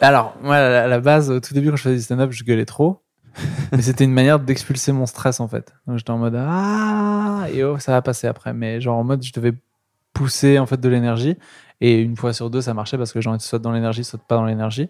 Alors, 0.00 0.34
moi, 0.40 0.56
à 0.56 0.68
la- 0.68 0.84
à 0.84 0.86
la 0.86 1.00
base, 1.00 1.30
au 1.30 1.40
tout 1.40 1.52
début, 1.54 1.70
quand 1.70 1.76
je 1.76 1.82
faisais 1.82 1.96
du 1.96 2.02
stand-up, 2.02 2.30
je 2.32 2.44
gueulais 2.44 2.64
trop. 2.64 3.02
Mais 3.72 3.82
c'était 3.82 4.04
une 4.04 4.12
manière 4.12 4.38
d'expulser 4.38 4.92
mon 4.92 5.06
stress, 5.06 5.40
en 5.40 5.48
fait. 5.48 5.72
Donc, 5.86 5.98
j'étais 5.98 6.10
en 6.10 6.18
mode 6.18 6.36
Ah 6.38 7.46
Et 7.52 7.64
oh, 7.64 7.78
ça 7.78 7.92
va 7.92 8.00
passer 8.02 8.26
après. 8.28 8.52
Mais 8.52 8.80
genre, 8.80 8.96
en 8.96 9.04
mode, 9.04 9.22
je 9.22 9.32
devais 9.32 9.52
pousser, 10.14 10.58
en 10.58 10.66
fait, 10.66 10.80
de 10.80 10.88
l'énergie. 10.88 11.36
Et 11.80 12.00
une 12.00 12.16
fois 12.16 12.32
sur 12.32 12.50
deux, 12.50 12.60
ça 12.60 12.74
marchait 12.74 12.98
parce 12.98 13.12
que 13.12 13.18
les 13.18 13.22
gens 13.22 13.38
sautent 13.38 13.62
dans 13.62 13.72
l'énergie, 13.72 14.02
sautent 14.04 14.26
pas 14.26 14.36
dans 14.36 14.44
l'énergie. 14.44 14.88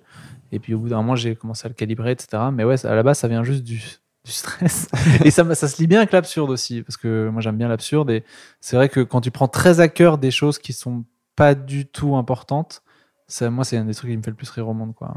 Et 0.53 0.59
puis, 0.59 0.75
au 0.75 0.79
bout 0.79 0.89
d'un 0.89 0.97
moment, 0.97 1.17
j'ai 1.17 1.35
commencé 1.35 1.67
à 1.67 1.69
le 1.69 1.75
calibrer, 1.75 2.13
etc. 2.13 2.45
Mais 2.53 2.65
ouais, 2.65 2.85
à 2.87 2.95
la 2.95 3.03
base, 3.03 3.19
ça 3.19 3.29
vient 3.29 3.45
juste 3.45 3.63
du, 3.63 3.83
du 4.25 4.33
stress. 4.33 4.89
et 5.25 5.31
ça, 5.31 5.55
ça 5.55 5.69
se 5.69 5.81
lie 5.81 5.87
bien 5.87 5.99
avec 5.99 6.13
l'absurde 6.13 6.51
aussi. 6.51 6.83
Parce 6.83 6.97
que 6.97 7.29
moi, 7.29 7.43
j'aime 7.43 7.59
bien 7.59 7.69
l'absurde. 7.69 8.11
Et 8.11 8.25
c'est 8.61 8.77
vrai 8.77 8.89
que 8.89 9.01
quand 9.01 9.21
tu 9.21 9.31
prends 9.31 9.49
très 9.49 9.81
à 9.81 9.89
cœur 9.89 10.17
des 10.17 10.31
choses 10.31 10.59
qui 10.59 10.73
sont 10.73 11.05
pas 11.37 11.55
du 11.55 11.87
tout 11.87 12.17
importantes, 12.17 12.83
ça, 13.27 13.51
moi, 13.51 13.65
c'est 13.65 13.77
un 13.77 13.85
des 13.85 13.95
trucs 13.95 14.11
qui 14.11 14.17
me 14.17 14.23
fait 14.23 14.31
le 14.31 14.37
plus 14.37 14.49
rire 14.51 14.69
au 14.69 14.75
monde, 14.75 14.95
quoi. 14.95 15.15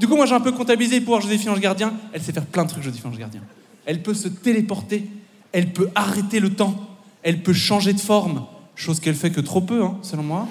Du 0.00 0.08
coup, 0.08 0.16
moi 0.16 0.24
j'ai 0.24 0.34
un 0.34 0.40
peu 0.40 0.50
comptabilisé 0.50 0.94
les 0.94 1.00
pouvoirs 1.02 1.20
Joséphine 1.20 1.50
Ange 1.50 1.60
Gardien. 1.60 1.92
Elle 2.14 2.22
sait 2.22 2.32
faire 2.32 2.46
plein 2.46 2.64
de 2.64 2.70
trucs, 2.70 2.82
Joséphine 2.82 3.10
Ange 3.10 3.18
Gardien. 3.18 3.42
Elle 3.84 4.02
peut 4.02 4.14
se 4.14 4.28
téléporter, 4.28 5.06
elle 5.52 5.74
peut 5.74 5.90
arrêter 5.94 6.40
le 6.40 6.54
temps, 6.54 6.74
elle 7.22 7.42
peut 7.42 7.52
changer 7.52 7.92
de 7.92 8.00
forme, 8.00 8.46
chose 8.74 9.00
qu'elle 9.00 9.14
fait 9.14 9.30
que 9.30 9.40
trop 9.40 9.60
peu, 9.60 9.82
hein, 9.82 9.96
selon 10.02 10.22
moi. 10.22 10.46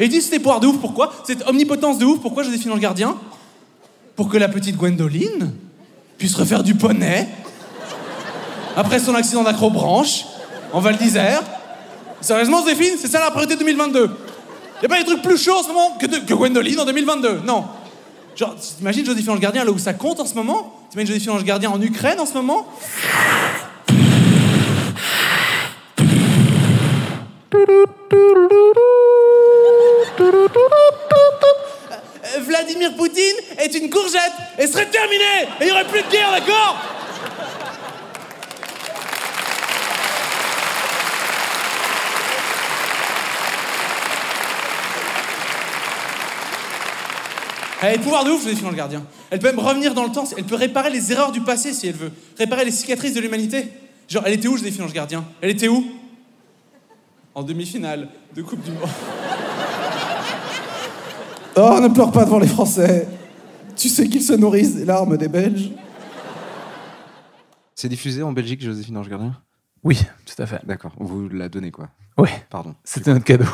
Et 0.00 0.04
ils 0.04 0.08
disent 0.10 0.24
c'est 0.26 0.30
des 0.32 0.38
pouvoirs 0.38 0.60
de 0.60 0.66
ouf, 0.68 0.78
pourquoi? 0.80 1.12
Cette 1.24 1.46
omnipotence 1.48 1.98
de 1.98 2.04
ouf, 2.04 2.20
pourquoi 2.20 2.42
Joséphine 2.44 2.70
Ange 2.72 2.80
Gardien? 2.80 3.16
Pour 4.16 4.28
que 4.28 4.36
la 4.36 4.48
petite 4.48 4.76
Gwendoline 4.76 5.52
puisse 6.18 6.34
refaire 6.34 6.62
du 6.62 6.74
poney 6.74 7.28
après 8.76 8.98
son 9.00 9.14
accident 9.14 9.42
d'acrobranche 9.42 10.24
en 10.72 10.80
Val 10.80 10.96
d'Isère. 10.96 11.42
Sérieusement, 12.20 12.60
Joséphine, 12.60 12.94
c'est 13.00 13.08
ça 13.08 13.20
la 13.20 13.30
priorité 13.30 13.56
2022. 13.56 14.10
Y 14.82 14.86
a 14.86 14.88
pas 14.88 14.98
des 14.98 15.04
trucs 15.04 15.22
plus 15.22 15.38
chauds 15.38 15.58
en 15.58 15.62
ce 15.62 15.68
moment 15.68 15.96
que, 16.00 16.06
de- 16.06 16.18
Gwendoline 16.34 16.78
en 16.78 16.84
2022, 16.84 17.40
non. 17.44 17.64
Genre, 18.36 18.54
t'imagines 18.56 19.04
Joséphine 19.04 19.30
Ange 19.32 19.40
Gardien 19.40 19.64
là 19.64 19.70
où 19.72 19.78
ça 19.78 19.94
compte 19.94 20.20
en 20.20 20.26
ce 20.26 20.34
moment? 20.34 20.74
T'imagines 20.90 21.14
Joséphine 21.14 21.32
Ange 21.32 21.44
Gardien 21.44 21.70
en 21.70 21.80
Ukraine 21.82 22.20
en 22.20 22.26
ce 22.26 22.34
moment? 22.34 22.66
Vladimir 32.40 32.94
Poutine 32.96 33.22
est 33.58 33.74
une 33.74 33.88
courgette 33.88 34.20
et 34.58 34.66
serait 34.66 34.86
terminé. 34.86 35.24
Et 35.60 35.62
il 35.62 35.66
n'y 35.66 35.72
aurait 35.72 35.86
plus 35.86 36.02
de 36.02 36.10
guerre, 36.10 36.30
d'accord? 36.32 36.76
Elle 47.80 47.88
a 47.88 47.92
des 47.92 47.98
pouvoirs 48.02 48.24
de 48.24 48.30
ouf, 48.30 48.42
Joséphine 48.42 48.66
Ange 48.68 48.74
Gardien. 48.74 49.04
Elle 49.30 49.38
peut 49.38 49.46
même 49.46 49.60
revenir 49.60 49.94
dans 49.94 50.02
le 50.04 50.10
temps, 50.10 50.24
elle 50.36 50.44
peut 50.44 50.56
réparer 50.56 50.90
les 50.90 51.12
erreurs 51.12 51.32
du 51.32 51.40
passé 51.40 51.72
si 51.72 51.86
elle 51.86 51.94
veut, 51.94 52.10
réparer 52.36 52.64
les 52.64 52.72
cicatrices 52.72 53.14
de 53.14 53.20
l'humanité. 53.20 53.68
Genre, 54.08 54.24
elle 54.26 54.34
était 54.34 54.48
où, 54.48 54.56
Joséphine 54.56 54.84
Ange 54.84 54.92
Gardien? 54.92 55.24
Elle 55.40 55.50
était 55.50 55.68
où? 55.68 55.97
En 57.34 57.42
demi-finale 57.42 58.08
de 58.34 58.42
Coupe 58.42 58.62
du 58.62 58.70
Monde. 58.72 58.80
Oh, 61.60 61.80
ne 61.82 61.88
pleure 61.88 62.12
pas 62.12 62.24
devant 62.24 62.38
les 62.38 62.46
Français. 62.46 63.08
Tu 63.74 63.88
sais 63.88 64.08
qu'ils 64.08 64.22
se 64.22 64.32
nourrissent 64.32 64.76
des 64.76 64.84
larmes 64.84 65.16
des 65.16 65.26
Belges. 65.26 65.70
c'est 67.74 67.88
diffusé 67.88 68.22
en 68.22 68.30
Belgique, 68.30 68.62
Joséphine 68.62 68.96
Ange 68.96 69.08
Gardien? 69.08 69.36
Oui, 69.84 70.00
tout 70.26 70.42
à 70.42 70.46
fait. 70.46 70.60
D'accord, 70.66 70.92
vous 70.98 71.28
la 71.28 71.48
donnez 71.48 71.70
quoi 71.70 71.88
Oui. 72.16 72.28
Pardon. 72.50 72.74
C'était 72.84 73.12
notre 73.12 73.24
cadeau. 73.24 73.44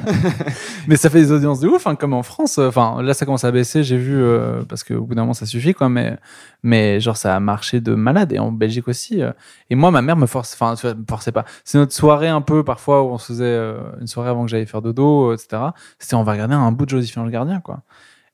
mais 0.88 0.96
ça 0.96 1.10
fait 1.10 1.20
des 1.20 1.32
audiences 1.32 1.60
de 1.60 1.68
ouf, 1.68 1.86
hein, 1.86 1.94
comme 1.94 2.14
en 2.14 2.22
France. 2.22 2.58
Enfin, 2.58 3.02
là, 3.02 3.14
ça 3.14 3.26
commence 3.26 3.44
à 3.44 3.50
baisser, 3.50 3.82
j'ai 3.82 3.98
vu, 3.98 4.16
euh, 4.16 4.62
parce 4.68 4.82
qu'au 4.82 5.02
bout 5.02 5.14
d'un 5.14 5.22
moment, 5.22 5.34
ça 5.34 5.46
suffit, 5.46 5.74
quoi. 5.74 5.88
Mais, 5.88 6.18
mais 6.62 7.00
genre, 7.00 7.16
ça 7.16 7.36
a 7.36 7.40
marché 7.40 7.80
de 7.80 7.94
malade. 7.94 8.32
Et 8.32 8.38
en 8.38 8.50
Belgique 8.50 8.88
aussi. 8.88 9.22
euh. 9.22 9.32
Et 9.70 9.74
moi, 9.74 9.90
ma 9.90 10.02
mère 10.02 10.16
me 10.16 10.26
force, 10.26 10.54
enfin, 10.54 10.74
me 10.94 11.04
forçait 11.08 11.32
pas. 11.32 11.44
C'est 11.64 11.78
notre 11.78 11.92
soirée 11.92 12.28
un 12.28 12.40
peu, 12.40 12.64
parfois, 12.64 13.02
où 13.02 13.08
on 13.08 13.18
se 13.18 13.26
faisait 13.26 13.44
euh, 13.44 13.78
une 14.00 14.06
soirée 14.06 14.30
avant 14.30 14.44
que 14.44 14.50
j'aille 14.50 14.66
faire 14.66 14.82
dodo, 14.82 15.34
etc. 15.34 15.62
C'était, 15.98 16.14
on 16.14 16.22
va 16.22 16.32
regarder 16.32 16.54
un 16.54 16.72
bout 16.72 16.86
de 16.86 16.90
Joséphine 16.90 17.22
Ange 17.22 17.30
Gardien, 17.30 17.60
quoi. 17.60 17.82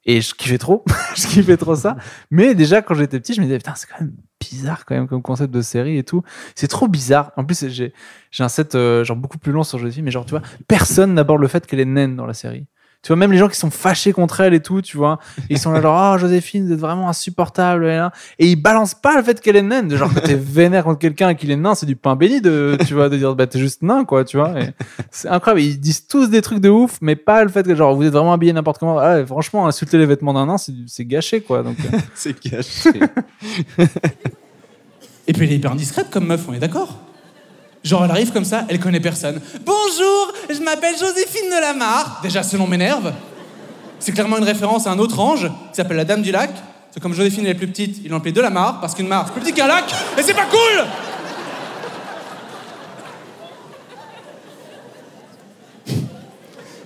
Et 0.05 0.21
je 0.21 0.35
kiffais 0.35 0.59
trop. 0.59 0.85
je 1.17 1.27
kiffais 1.27 1.57
trop 1.57 1.75
ça. 1.75 1.97
Mais 2.31 2.55
déjà, 2.55 2.81
quand 2.81 2.95
j'étais 2.95 3.19
petit, 3.19 3.35
je 3.35 3.41
me 3.41 3.47
disais, 3.47 3.59
putain, 3.59 3.75
c'est 3.75 3.89
quand 3.89 4.01
même 4.01 4.15
bizarre, 4.41 4.85
quand 4.85 4.95
même, 4.95 5.09
comme 5.09 5.23
concept 5.23 5.53
de 5.53 5.61
série 5.61 5.99
et 5.99 6.05
tout. 6.05 6.23
C'est 6.55 6.69
trop 6.69 6.89
bizarre. 6.89 7.33
En 7.37 7.45
plus, 7.45 7.69
j'ai, 7.69 7.93
un 8.39 8.49
set 8.49 8.75
euh, 8.75 9.05
genre 9.05 9.17
beaucoup 9.17 9.39
plus 9.39 9.53
long 9.53 9.63
sur 9.63 9.79
Joséphine, 9.79 10.05
mais 10.05 10.11
genre 10.11 10.25
tu 10.25 10.31
vois, 10.31 10.43
personne 10.67 11.15
n'aborde 11.15 11.41
le 11.41 11.49
fait 11.49 11.67
qu'elle 11.67 11.81
est 11.81 11.85
naine 11.85 12.17
dans 12.17 12.27
la 12.27 12.35
série. 12.35 12.67
Tu 13.03 13.09
vois, 13.09 13.17
même 13.17 13.31
les 13.31 13.39
gens 13.39 13.49
qui 13.49 13.57
sont 13.57 13.71
fâchés 13.71 14.13
contre 14.13 14.41
elle 14.41 14.55
et 14.55 14.61
tout, 14.61 14.83
tu 14.83 14.97
vois, 14.97 15.21
ils 15.49 15.59
sont 15.59 15.71
là 15.71 15.81
genre, 15.81 16.15
oh 16.15 16.19
Joséphine, 16.19 16.67
vous 16.67 16.73
êtes 16.73 16.81
vraiment 16.81 17.09
insupportable. 17.09 17.85
Et, 17.85 17.97
là. 17.97 18.11
et 18.41 18.49
ils 18.49 18.57
balancent 18.57 18.97
pas 18.97 19.17
le 19.17 19.23
fait 19.23 19.41
qu'elle 19.41 19.55
est 19.55 19.63
naine. 19.63 19.95
Genre, 19.95 20.13
quand 20.13 20.21
t'es 20.21 20.35
vénère 20.35 20.83
contre 20.83 20.99
quelqu'un 20.99 21.29
et 21.31 21.37
qu'il 21.37 21.51
est 21.53 21.57
nain, 21.57 21.77
c'est 21.77 21.87
du 21.87 21.95
pain 21.95 22.17
béni 22.17 22.41
de, 22.41 22.77
tu 22.87 22.95
vois, 22.95 23.09
de 23.09 23.17
dire, 23.17 23.37
bah 23.37 23.47
t'es 23.47 23.61
juste 23.61 23.83
nain, 23.83 24.05
quoi, 24.05 24.25
tu 24.25 24.37
vois. 24.37 24.53
C'est 25.13 25.29
incroyable. 25.29 25.61
Ils 25.61 25.79
disent 25.79 26.09
tous 26.09 26.29
des 26.29 26.43
trucs 26.43 26.61
de 26.61 26.69
ouf, 26.69 26.99
mais 27.01 27.15
pas 27.15 27.45
le 27.45 27.51
fait 27.51 27.65
que, 27.65 27.75
genre, 27.75 27.95
vous 27.95 28.03
êtes 28.03 28.13
vraiment 28.13 28.33
habillé 28.33 28.53
n'importe 28.53 28.79
comment. 28.79 28.99
Ah, 28.99 29.25
franchement, 29.25 29.69
insulter 29.69 29.97
les 29.97 30.07
vêtements 30.07 30.35
d'un 30.35 30.47
nain, 30.47 30.59
c'est 30.59 30.73
c'est 30.87 31.05
gâché, 31.05 31.41
quoi. 31.41 31.63
Donc, 31.63 31.77
euh, 31.81 31.99
C'est 32.15 32.39
caché. 32.39 32.91
Et 35.29 35.33
puis 35.35 35.45
elle 35.45 35.53
est 35.53 35.57
hyper 35.57 35.73
indiscrète 35.73 36.09
comme 36.11 36.27
meuf, 36.27 36.47
on 36.49 36.55
est 36.55 36.59
d'accord? 36.59 36.97
Genre 37.89 38.05
elle 38.05 38.11
arrive 38.11 38.33
comme 38.33 38.45
ça, 38.45 38.65
elle 38.69 38.79
connaît 38.79 39.01
personne. 39.01 39.41
Bonjour, 39.65 40.33
je 40.51 40.61
m'appelle 40.61 40.95
Joséphine 40.99 41.49
de 41.49 41.59
Lamarre. 41.59 42.21
Déjà 42.23 42.43
ce 42.43 42.55
nom 42.59 42.67
m'énerve. 42.67 43.15
C'est 43.99 44.13
clairement 44.13 44.37
une 44.37 44.45
référence 44.45 44.87
à 44.87 44.91
un 44.91 44.99
autre 44.99 45.19
ange 45.19 45.47
qui 45.47 45.77
s'appelle 45.77 45.97
la 45.97 46.05
Dame 46.05 46.21
du 46.21 46.31
Lac. 46.31 46.51
C'est 46.91 47.01
comme 47.01 47.15
Joséphine 47.15 47.47
elle 47.47 47.53
est 47.53 47.55
plus 47.55 47.67
petite, 47.67 48.01
ils 48.05 48.11
l'ont 48.11 48.19
appelée 48.19 48.33
de 48.33 48.43
la 48.43 48.51
mare 48.51 48.79
parce 48.81 48.95
qu'une 48.95 49.09
mare 49.09 49.25
c'est 49.27 49.33
plus 49.33 49.41
petit 49.41 49.55
qu'un 49.55 49.67
lac 49.69 49.85
et 50.19 50.23
c'est 50.23 50.35
pas 50.35 50.45
cool 50.45 50.85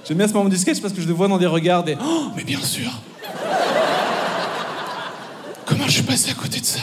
J'aime 0.07 0.19
bien 0.19 0.29
ce 0.29 0.33
moment 0.35 0.49
du 0.49 0.57
sketch 0.57 0.81
parce 0.81 0.95
que 0.95 1.01
je 1.01 1.09
le 1.09 1.15
vois 1.15 1.27
dans 1.27 1.39
des 1.39 1.47
regards 1.47 1.83
des 1.83 1.97
Oh, 2.01 2.27
mais 2.37 2.45
bien 2.45 2.61
sûr 2.61 2.91
Comment 5.67 5.87
je 5.87 5.93
suis 5.93 6.03
passé 6.03 6.31
à 6.31 6.35
côté 6.35 6.61
de 6.61 6.65
ça? 6.65 6.79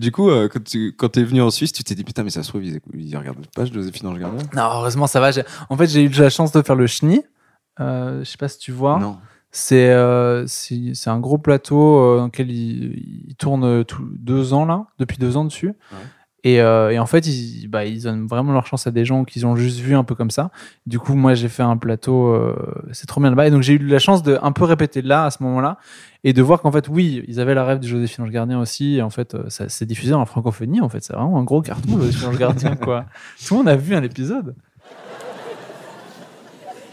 Du 0.00 0.12
coup, 0.12 0.30
euh, 0.30 0.48
quand 0.48 0.64
tu 0.64 0.94
quand 0.96 1.10
t'es 1.10 1.22
venu 1.22 1.42
en 1.42 1.50
Suisse, 1.50 1.72
tu 1.72 1.84
t'es 1.84 1.94
dit 1.94 2.04
putain, 2.04 2.24
mais 2.24 2.30
ça 2.30 2.42
se 2.42 2.48
trouve, 2.48 2.64
ils, 2.64 2.80
ils 2.94 3.16
regardent 3.18 3.46
pas 3.54 3.66
Joséphine 3.66 4.08
Ange 4.08 4.18
Gardien 4.18 4.42
non, 4.54 4.62
heureusement, 4.62 5.06
ça 5.06 5.20
va. 5.20 5.30
En 5.68 5.76
fait, 5.76 5.86
j'ai 5.88 6.04
eu 6.04 6.08
la 6.08 6.30
chance 6.30 6.52
de 6.52 6.62
faire 6.62 6.74
le 6.74 6.86
chenille. 6.86 7.22
Euh, 7.80 8.20
je 8.20 8.24
sais 8.24 8.38
pas 8.38 8.48
si 8.48 8.58
tu 8.58 8.72
vois. 8.72 8.98
Non. 8.98 9.18
C'est 9.52 9.90
euh, 9.90 10.46
c'est 10.46 11.10
un 11.10 11.20
gros 11.20 11.36
plateau 11.36 11.98
euh, 11.98 12.16
dans 12.16 12.26
lequel 12.26 12.50
ils, 12.50 13.26
ils 13.28 13.36
tournent 13.36 13.84
tout, 13.84 14.08
deux 14.12 14.54
ans 14.54 14.64
là, 14.64 14.86
depuis 14.98 15.18
deux 15.18 15.36
ans 15.36 15.44
dessus. 15.44 15.68
Ouais. 15.68 15.98
Et, 16.42 16.60
euh, 16.60 16.90
et 16.90 16.98
en 16.98 17.06
fait, 17.06 17.26
ils, 17.26 17.68
bah, 17.68 17.84
ils 17.84 18.02
donnent 18.02 18.26
vraiment 18.26 18.52
leur 18.52 18.66
chance 18.66 18.86
à 18.86 18.90
des 18.90 19.04
gens 19.04 19.24
qu'ils 19.24 19.46
ont 19.46 19.56
juste 19.56 19.80
vu 19.80 19.94
un 19.94 20.04
peu 20.04 20.14
comme 20.14 20.30
ça. 20.30 20.50
Du 20.86 20.98
coup, 20.98 21.14
moi, 21.14 21.34
j'ai 21.34 21.48
fait 21.48 21.62
un 21.62 21.76
plateau, 21.76 22.28
euh, 22.28 22.56
c'est 22.92 23.06
trop 23.06 23.20
bien 23.20 23.30
là-bas. 23.30 23.46
Et 23.46 23.50
donc, 23.50 23.62
j'ai 23.62 23.74
eu 23.74 23.78
la 23.78 23.98
chance 23.98 24.22
de 24.22 24.38
un 24.40 24.52
peu 24.52 24.64
répéter 24.64 25.02
là, 25.02 25.26
à 25.26 25.30
ce 25.30 25.42
moment-là, 25.42 25.78
et 26.24 26.32
de 26.32 26.42
voir 26.42 26.62
qu'en 26.62 26.72
fait, 26.72 26.88
oui, 26.88 27.22
ils 27.28 27.40
avaient 27.40 27.54
la 27.54 27.64
rêve 27.64 27.80
de 27.80 27.86
Joséphine 27.86 28.24
Ange 28.24 28.30
Gardien 28.30 28.58
aussi. 28.58 28.96
Et 28.96 29.02
en 29.02 29.10
fait, 29.10 29.34
euh, 29.34 29.44
ça 29.48 29.68
s'est 29.68 29.86
diffusé 29.86 30.14
en 30.14 30.24
francophonie. 30.24 30.80
En 30.80 30.88
fait, 30.88 31.04
c'est 31.04 31.12
vraiment 31.12 31.38
un 31.38 31.44
gros 31.44 31.60
carton, 31.60 31.98
Joséphine 31.98 32.28
Ange 32.28 32.38
Gardien, 32.38 32.76
quoi. 32.76 33.04
Tout 33.46 33.54
le 33.54 33.58
monde 33.58 33.68
a 33.68 33.76
vu 33.76 33.94
un 33.94 34.02
épisode. 34.02 34.54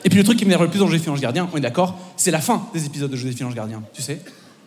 Et 0.04 0.10
puis 0.10 0.20
le 0.20 0.24
truc 0.24 0.38
qui 0.38 0.46
m'énerve 0.46 0.64
le 0.64 0.70
plus 0.70 0.80
dans 0.80 0.88
Joséphine 0.88 1.14
Ange 1.14 1.22
Gardien, 1.22 1.50
on 1.54 1.58
est 1.58 1.62
d'accord, 1.62 1.98
c'est 2.18 2.32
la 2.32 2.40
fin 2.40 2.64
des 2.74 2.86
épisodes 2.86 3.12
de 3.12 3.16
Joséphine 3.16 3.48
Ange 3.48 3.56
Gardien, 3.56 3.82
tu 3.94 4.02
sais 4.02 4.22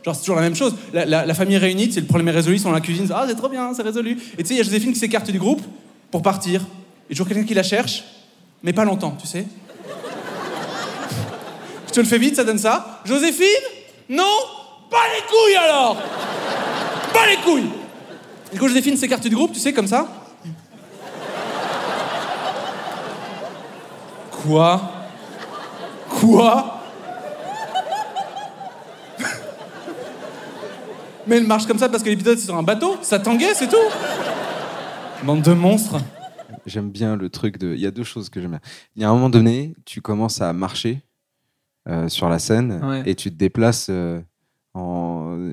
Genre 0.05 0.15
c'est 0.15 0.21
toujours 0.23 0.37
la 0.37 0.43
même 0.43 0.55
chose. 0.57 0.75
La, 0.93 1.05
la- 1.05 1.27
la 1.27 1.35
famille 1.35 1.59
réunie, 1.59 1.93
c'est 1.93 2.01
le 2.01 2.07
problème 2.07 2.29
est 2.29 2.33
résolu, 2.33 2.57
ils 2.57 2.61
sont 2.61 2.69
dans 2.69 2.75
la 2.75 2.81
cuisine, 2.81 3.07
ah 3.15 3.25
c'est 3.29 3.35
trop 3.35 3.49
bien, 3.49 3.73
c'est 3.75 3.83
résolu. 3.83 4.19
Et 4.39 4.43
tu 4.43 4.49
sais, 4.49 4.55
il 4.55 4.59
y 4.59 4.61
a 4.61 4.65
Joséphine 4.65 4.93
qui 4.93 4.99
s'écarte 4.99 5.31
du 5.31 5.39
groupe 5.39 5.63
pour 6.11 6.23
partir. 6.23 6.63
Il 6.63 6.65
y 6.65 7.13
a 7.13 7.15
toujours 7.15 7.29
quelqu'un 7.29 7.45
qui 7.45 7.55
la 7.55 7.63
cherche, 7.63 8.05
mais 8.63 8.73
pas 8.73 8.85
longtemps, 8.85 9.17
tu 9.21 9.27
sais 9.27 9.47
Je 11.89 11.93
te 11.93 12.01
le 12.01 12.07
fais 12.07 12.19
vite, 12.19 12.37
ça 12.37 12.45
donne 12.45 12.59
ça. 12.59 13.01
Joséphine? 13.05 13.47
Non? 14.09 14.25
Pas 14.91 14.97
les 15.15 15.23
couilles 15.27 15.57
alors 15.57 15.97
Pas 17.13 17.27
les 17.29 17.37
couilles 17.37 17.71
Et 18.53 18.57
quand 18.57 18.69
Joséphine 18.69 18.97
s'écarte 18.97 19.27
du 19.27 19.35
groupe, 19.35 19.53
tu 19.53 19.61
sais, 19.61 19.73
comme 19.73 19.87
ça 19.87 20.09
Quoi? 24.31 24.81
Quoi? 26.09 26.80
Mais 31.31 31.37
elle 31.37 31.47
marche 31.47 31.65
comme 31.65 31.79
ça 31.79 31.89
parce 31.89 32.03
que 32.03 32.09
l'épisode 32.09 32.39
c'est 32.39 32.47
sur 32.47 32.57
un 32.57 32.65
bateau, 32.65 32.97
ça 33.03 33.21
tanguait, 33.21 33.55
c'est 33.55 33.69
tout. 33.69 33.77
Bande 35.25 35.43
de 35.43 35.53
monstres. 35.53 35.99
J'aime 36.67 36.91
bien 36.91 37.15
le 37.15 37.31
truc 37.31 37.57
de. 37.57 37.73
Il 37.73 37.81
y 37.81 37.87
a 37.87 37.93
deux 37.93 38.03
choses 38.03 38.29
que 38.31 38.41
j'aime 38.41 38.51
bien. 38.51 38.61
Il 38.97 39.03
y 39.03 39.05
a 39.05 39.11
un 39.11 39.13
moment 39.13 39.31
donné, 39.31 39.75
tu 39.85 40.01
commences 40.03 40.41
à 40.41 40.53
marcher 40.53 41.03
euh, 41.89 42.09
sur 42.09 42.29
la 42.29 42.41
scène 42.41 42.81
Ouais. 42.83 43.03
et 43.07 43.15
tu 43.15 43.31
te 43.31 43.37
déplaces 43.37 43.87
euh, 43.91 44.21
en... 44.75 44.81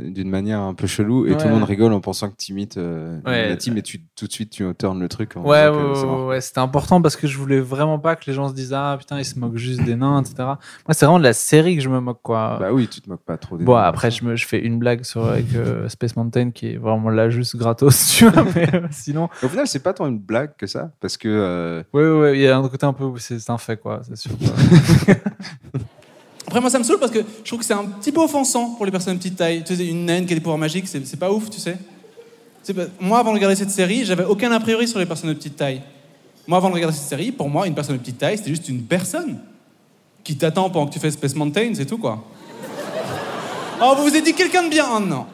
d'une 0.09 0.29
manière 0.29 0.59
un 0.59 0.73
peu 0.73 0.87
chelou 0.87 1.25
et 1.27 1.35
tout 1.37 1.47
le 1.47 1.53
monde 1.53 1.63
rigole 1.63 1.93
en 1.93 1.99
pensant 2.01 2.29
que 2.29 2.35
tu 2.37 2.51
imites 2.51 2.77
euh, 2.77 3.19
Ouais. 3.25 3.49
la 3.49 3.55
team 3.57 3.77
et 3.77 3.81
tu, 3.81 4.01
tout 4.15 4.27
de 4.27 4.31
suite 4.31 4.49
tu 4.51 4.65
turnes 4.77 4.99
le 4.99 5.07
truc. 5.09 5.35
En 5.37 5.41
Ouais, 5.41 5.67
ouais, 6.27 6.41
c'était 6.41 6.59
important 6.59 7.01
parce 7.01 7.15
que 7.15 7.27
je 7.27 7.37
voulais 7.37 7.59
vraiment 7.59 7.99
pas 7.99 8.15
que 8.15 8.23
les 8.27 8.33
gens 8.33 8.47
se 8.49 8.53
disent 8.53 8.73
ah 8.73 8.95
putain 8.99 9.19
ils 9.19 9.25
se 9.25 9.37
moquent 9.39 9.57
juste 9.57 9.83
des 9.83 9.95
nains 9.95 10.21
etc. 10.21 10.35
Moi 10.39 10.57
c'est 10.91 11.05
vraiment 11.05 11.19
de 11.19 11.23
la 11.23 11.33
série 11.33 11.75
que 11.75 11.81
je 11.81 11.89
me 11.89 11.99
moque 11.99 12.21
quoi. 12.21 12.57
Bah 12.59 12.71
oui, 12.71 12.87
tu 12.87 13.01
te 13.01 13.09
moques 13.09 13.23
pas 13.23 13.37
trop 13.37 13.57
des 13.57 13.63
bon 13.65 13.73
noms, 13.73 13.77
après 13.79 14.11
je 14.11 14.23
me 14.23 14.35
je 14.35 14.45
fais 14.47 14.59
une 14.59 14.79
blague 14.79 15.03
sur 15.03 15.25
avec 15.25 15.53
euh, 15.55 15.87
Space 15.89 16.15
Mountain 16.15 16.51
qui 16.51 16.67
est 16.73 16.77
vraiment 16.77 17.09
là 17.09 17.29
juste 17.29 17.55
gratos 17.55 18.07
tu 18.17 18.27
vois 18.27 18.45
mais 18.55 18.73
euh, 18.75 18.87
sinon 18.91 19.29
Au 19.43 19.47
final, 19.47 19.67
c'est 19.67 19.79
pas 19.83 19.93
tant 19.93 20.07
une 20.07 20.19
blague 20.19 20.55
que 20.57 20.67
ça 20.67 20.91
parce 20.99 21.17
que. 21.17 21.27
euh, 21.27 21.83
ouais 21.93 22.09
ouais 22.09 22.37
il 22.37 22.41
y 22.41 22.47
a 22.47 22.57
un 22.57 22.67
côté 22.67 22.85
un 22.85 22.93
peu 22.93 23.05
c'est 23.17 23.39
c'est 23.39 23.51
un 23.51 23.57
fait 23.57 23.77
quoi 23.77 24.01
c'est 24.03 24.15
sûr. 24.15 24.31
quoi. 24.37 25.15
Après, 26.47 26.61
moi, 26.61 26.69
ça 26.69 26.79
me 26.79 26.83
saoule 26.83 26.97
parce 26.99 27.11
que 27.11 27.19
je 27.19 27.43
trouve 27.47 27.59
que 27.59 27.65
c'est 27.65 27.73
un 27.73 27.83
petit 27.85 28.11
peu 28.11 28.21
offensant 28.21 28.69
pour 28.75 28.85
les 28.85 28.91
personnes 28.91 29.13
de 29.15 29.19
petite 29.19 29.35
taille. 29.35 29.63
Tu 29.65 29.75
sais, 29.75 29.85
une 29.85 30.05
naine 30.05 30.25
qui 30.25 30.31
a 30.31 30.35
des 30.35 30.41
pouvoirs 30.41 30.57
magiques, 30.57 30.87
c'est 30.87 31.19
pas 31.19 31.31
ouf, 31.31 31.49
tu 31.49 31.59
sais. 31.59 31.77
Pas- 32.73 32.85
Moi, 32.99 33.19
avant 33.19 33.31
de 33.31 33.35
regarder 33.35 33.55
cette 33.55 33.69
série, 33.71 34.05
j'avais 34.05 34.23
aucun 34.23 34.51
a 34.51 34.59
priori 34.59 34.87
sur 34.87 34.97
les 34.99 35.05
personnes 35.05 35.29
de 35.29 35.35
petite 35.35 35.55
taille. 35.57 35.81
Moi, 36.47 36.57
avant 36.57 36.69
de 36.69 36.75
regarder 36.75 36.95
cette 36.95 37.07
série, 37.09 37.31
pour 37.33 37.49
moi, 37.49 37.67
une 37.67 37.75
personne 37.75 37.95
de 37.97 38.01
petite 38.01 38.17
taille, 38.17 38.37
c'était 38.37 38.49
juste 38.49 38.69
une 38.69 38.83
personne 38.83 39.39
qui 40.23 40.37
t'attend 40.37 40.69
pendant 40.69 40.87
que 40.87 40.93
tu 40.93 40.99
fais 40.99 41.11
Space 41.11 41.35
Mountain, 41.35 41.73
c'est 41.75 41.85
tout, 41.85 41.97
quoi. 41.97 42.23
Oh, 43.81 43.93
vous 43.97 44.03
vous 44.09 44.15
êtes 44.15 44.23
dit 44.23 44.33
quelqu'un 44.33 44.63
de 44.63 44.69
bien 44.69 44.85
Oh 44.95 44.99
non. 44.99 45.25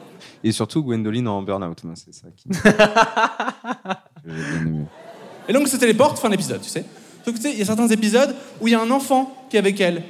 Et 0.43 0.51
surtout 0.51 0.83
Gwendoline 0.83 1.27
en 1.29 1.41
burn-out. 1.41 1.81
C'est 1.95 2.13
ça 2.13 2.27
qui. 2.35 2.49
Et 5.47 5.53
donc, 5.53 5.67
se 5.67 5.77
téléporte, 5.77 6.19
fin 6.19 6.29
d'épisode, 6.29 6.61
tu 6.61 6.69
sais. 6.69 6.83
Donc, 7.25 7.35
tu 7.35 7.41
sais, 7.41 7.51
il 7.51 7.59
y 7.59 7.61
a 7.61 7.65
certains 7.65 7.87
épisodes 7.87 8.35
où 8.59 8.67
il 8.67 8.71
y 8.71 8.75
a 8.75 8.81
un 8.81 8.91
enfant 8.91 9.45
qui 9.49 9.55
est 9.55 9.59
avec 9.59 9.79
elle. 9.79 10.03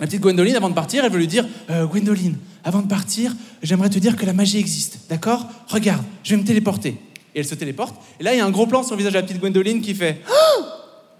La 0.00 0.06
petite 0.06 0.22
Gwendoline, 0.22 0.56
avant 0.56 0.70
de 0.70 0.74
partir, 0.74 1.04
elle 1.04 1.12
veut 1.12 1.18
lui 1.18 1.26
dire 1.26 1.46
Euh, 1.68 1.86
Gwendoline, 1.86 2.36
avant 2.64 2.80
de 2.80 2.88
partir, 2.88 3.34
j'aimerais 3.62 3.90
te 3.90 3.98
dire 3.98 4.16
que 4.16 4.24
la 4.24 4.32
magie 4.32 4.58
existe, 4.58 5.00
d'accord? 5.10 5.46
Regarde, 5.68 6.02
je 6.24 6.34
vais 6.34 6.40
me 6.40 6.46
téléporter. 6.46 6.96
Et 7.34 7.40
elle 7.40 7.46
se 7.46 7.54
téléporte. 7.54 7.94
Et 8.18 8.24
là, 8.24 8.34
il 8.34 8.38
y 8.38 8.40
a 8.40 8.46
un 8.46 8.50
gros 8.50 8.66
plan 8.66 8.82
sur 8.82 8.92
le 8.92 8.98
visage 8.98 9.12
de 9.12 9.18
la 9.18 9.22
petite 9.22 9.38
Gwendoline 9.38 9.82
qui 9.82 9.94
fait 9.94 10.22
Oh 10.30 10.62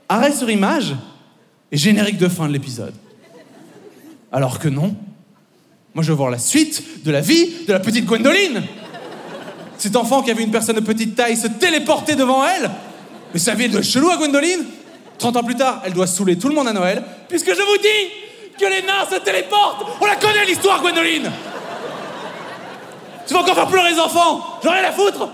Arrêt 0.08 0.32
sur 0.32 0.50
image 0.50 0.96
et 1.70 1.76
générique 1.76 2.18
de 2.18 2.28
fin 2.28 2.48
de 2.48 2.52
l'épisode. 2.52 2.94
Alors 4.32 4.58
que 4.58 4.68
non. 4.68 4.96
Moi, 5.94 6.02
je 6.02 6.10
veux 6.10 6.16
voir 6.16 6.30
la 6.30 6.38
suite 6.38 7.04
de 7.04 7.10
la 7.10 7.20
vie 7.20 7.48
de 7.66 7.72
la 7.72 7.80
petite 7.80 8.06
Gwendoline. 8.06 8.62
Cet 9.76 9.94
enfant 9.94 10.22
qui 10.22 10.30
avait 10.30 10.42
une 10.42 10.50
personne 10.50 10.76
de 10.76 10.80
petite 10.80 11.14
taille 11.14 11.36
se 11.36 11.46
téléporter 11.46 12.16
devant 12.16 12.44
elle. 12.46 12.70
Mais 13.32 13.38
sa 13.38 13.54
vie, 13.54 13.64
être 13.64 13.82
chelou 13.82 14.10
à 14.10 14.16
Gwendoline. 14.16 14.64
30 15.18 15.36
ans 15.36 15.44
plus 15.44 15.54
tard, 15.54 15.82
elle 15.84 15.92
doit 15.92 16.06
saouler 16.06 16.36
tout 16.36 16.48
le 16.48 16.54
monde 16.54 16.66
à 16.68 16.72
Noël, 16.72 17.02
puisque 17.28 17.48
je 17.50 17.60
vous 17.60 17.78
dis 17.82 18.29
que 18.60 18.66
les 18.66 18.82
nains 18.82 19.06
se 19.10 19.16
téléportent. 19.16 19.86
On 20.00 20.06
la 20.06 20.16
connaît 20.16 20.44
l'histoire, 20.44 20.80
Gwendoline. 20.82 21.30
Tu 23.26 23.34
vas 23.34 23.40
encore 23.40 23.54
faire 23.54 23.68
pleurer 23.68 23.92
les 23.92 23.98
enfants. 23.98 24.58
J'en 24.62 24.72
ai 24.72 24.80
rien 24.80 24.88
à 24.88 24.92
foutre. 24.92 25.28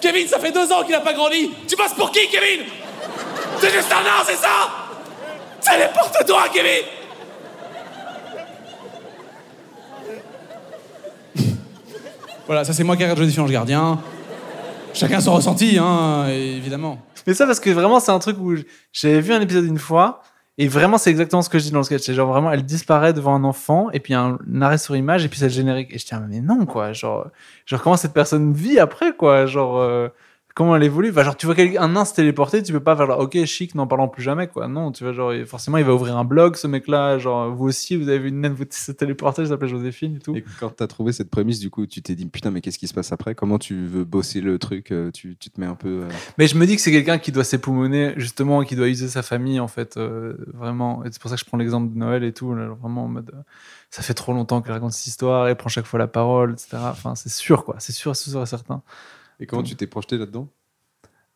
Kevin, 0.00 0.26
ça 0.26 0.38
fait 0.38 0.52
deux 0.52 0.72
ans 0.72 0.82
qu'il 0.82 0.92
n'a 0.92 1.00
pas 1.00 1.12
grandi. 1.12 1.50
Tu 1.68 1.76
passes 1.76 1.92
pour 1.94 2.10
qui, 2.10 2.26
Kevin? 2.28 2.64
C'est 3.60 3.70
juste 3.70 3.92
un 3.92 4.02
nain, 4.02 4.24
c'est 4.24 4.36
ça? 4.36 4.70
Téléporte-toi, 5.60 6.42
Kevin 6.54 6.84
Voilà, 12.46 12.64
ça 12.64 12.72
c'est 12.72 12.84
moi 12.84 12.96
qui 12.96 13.02
regarde 13.02 13.18
Joséphine 13.18 13.42
Ange 13.42 13.50
Gardien. 13.50 13.98
Chacun 14.94 15.20
son 15.20 15.34
ressenti, 15.34 15.76
hein, 15.78 16.26
évidemment. 16.28 16.98
Mais 17.26 17.34
ça 17.34 17.46
parce 17.46 17.60
que 17.60 17.70
vraiment 17.70 18.00
c'est 18.00 18.10
un 18.10 18.18
truc 18.18 18.38
où 18.40 18.54
j'avais 18.92 19.20
vu 19.20 19.34
un 19.34 19.40
épisode 19.40 19.66
une 19.66 19.78
fois 19.78 20.22
et 20.60 20.68
vraiment 20.68 20.98
c'est 20.98 21.08
exactement 21.08 21.40
ce 21.40 21.48
que 21.48 21.58
je 21.58 21.64
dis 21.64 21.70
dans 21.70 21.78
le 21.78 21.84
sketch. 21.84 22.02
C'est 22.02 22.12
genre 22.12 22.28
vraiment 22.28 22.52
elle 22.52 22.64
disparaît 22.64 23.14
devant 23.14 23.34
un 23.34 23.44
enfant 23.44 23.90
et 23.92 23.98
puis 23.98 24.12
un, 24.12 24.38
arrêt 24.60 24.76
sur 24.76 24.94
image 24.94 25.24
et 25.24 25.28
puis 25.28 25.38
c'est 25.38 25.46
le 25.46 25.52
générique. 25.52 25.88
Et 25.90 25.96
je 25.96 26.04
tiens 26.04 26.22
mais 26.28 26.42
non 26.42 26.66
quoi. 26.66 26.92
Genre 26.92 27.28
genre 27.64 27.80
comment 27.80 27.96
cette 27.96 28.12
personne 28.12 28.52
vit 28.52 28.78
après 28.78 29.16
quoi. 29.16 29.46
Genre 29.46 29.78
euh, 29.78 30.08
comment 30.54 30.74
elle 30.76 30.82
évolue 30.82 31.10
enfin, 31.10 31.22
genre 31.22 31.36
tu 31.36 31.46
vois 31.46 31.54
un 31.78 31.88
nain 31.88 32.04
se 32.04 32.12
téléporter 32.14 32.62
tu 32.62 32.72
peux 32.72 32.80
pas 32.80 32.96
faire 32.96 33.06
genre, 33.06 33.20
ok 33.20 33.44
chic 33.44 33.74
n'en 33.74 33.86
parlons 33.86 34.08
plus 34.08 34.22
jamais 34.22 34.48
quoi 34.48 34.68
non 34.68 34.92
tu 34.92 35.04
vois 35.04 35.12
genre 35.12 35.32
forcément 35.46 35.78
il 35.78 35.84
va 35.84 35.94
ouvrir 35.94 36.16
un 36.16 36.24
blog 36.24 36.56
ce 36.56 36.66
mec 36.66 36.88
là 36.88 37.18
genre 37.18 37.50
vous 37.54 37.66
aussi 37.66 37.96
vous 37.96 38.08
avez 38.08 38.18
vu 38.18 38.28
une 38.28 38.40
naine 38.40 38.52
vous 38.52 38.64
se 38.70 38.92
téléporter 38.92 39.44
je 39.44 39.48
s'appelle 39.50 39.68
Joséphine 39.68 40.16
et 40.16 40.18
tout 40.18 40.34
Et 40.34 40.44
quand 40.58 40.76
tu 40.76 40.82
as 40.82 40.86
trouvé 40.86 41.12
cette 41.12 41.30
prémisse, 41.30 41.60
du 41.60 41.70
coup, 41.70 41.86
tu 41.86 42.02
t'es 42.02 42.14
dit 42.14 42.26
putain, 42.26 42.50
mais 42.50 42.60
qu'est-ce 42.60 42.78
qui 42.78 42.88
se 42.88 42.94
passe 42.94 43.12
après? 43.12 43.34
Comment 43.34 43.58
tu 43.58 43.86
veux 43.86 44.04
bosser 44.04 44.40
le 44.40 44.58
truc 44.58 44.90
euh, 44.92 45.10
tu, 45.10 45.36
tu 45.38 45.50
te 45.50 45.60
mets 45.60 45.66
un 45.66 45.74
peu. 45.74 46.02
euh, 46.04 46.08
Mais 46.38 46.46
je 46.46 46.56
me 46.56 46.66
dis 46.66 46.76
que 46.76 46.82
c'est 46.82 46.90
quelqu'un 46.92 47.18
qui 47.18 47.32
doit 47.32 47.44
s'époumoner, 47.44 48.14
justement, 48.16 48.62
qui 48.64 48.76
doit 48.76 48.88
user 48.88 49.08
sa 49.08 49.22
famille, 49.22 49.60
en 49.60 49.68
fait, 49.68 49.96
euh, 49.96 50.34
vraiment. 50.54 51.04
Et 51.04 51.08
c'est 51.12 51.20
pour 51.20 51.30
ça 51.30 51.36
que 51.36 51.40
je 51.40 51.46
prends 51.46 51.56
l'exemple 51.58 51.92
de 51.92 51.98
Noël 51.98 52.24
et 52.24 52.32
tout, 52.32 52.54
là, 52.54 52.68
vraiment 52.80 53.04
en 53.04 53.08
mode. 53.08 53.30
euh, 53.34 53.42
ça 53.90 54.02
fait 54.02 54.14
trop 54.14 54.32
longtemps 54.32 54.62
qu'elle 54.62 54.72
raconte 54.72 54.92
cette 54.92 55.06
histoire, 55.06 55.48
elle 55.48 55.56
prend 55.56 55.68
chaque 55.68 55.86
fois 55.86 55.98
la 55.98 56.06
parole, 56.08 56.52
etc. 56.52 56.68
Enfin, 56.90 57.14
c'est 57.14 57.28
sûr, 57.30 57.64
quoi. 57.64 57.76
C'est 57.78 57.92
sûr, 57.92 58.14
c'est 58.16 58.30
sûr 58.30 58.42
et 58.42 58.46
certain. 58.46 58.82
Et 59.40 59.46
comment 59.46 59.62
tu 59.62 59.74
t'es 59.74 59.86
projeté 59.86 60.18
là-dedans? 60.18 60.48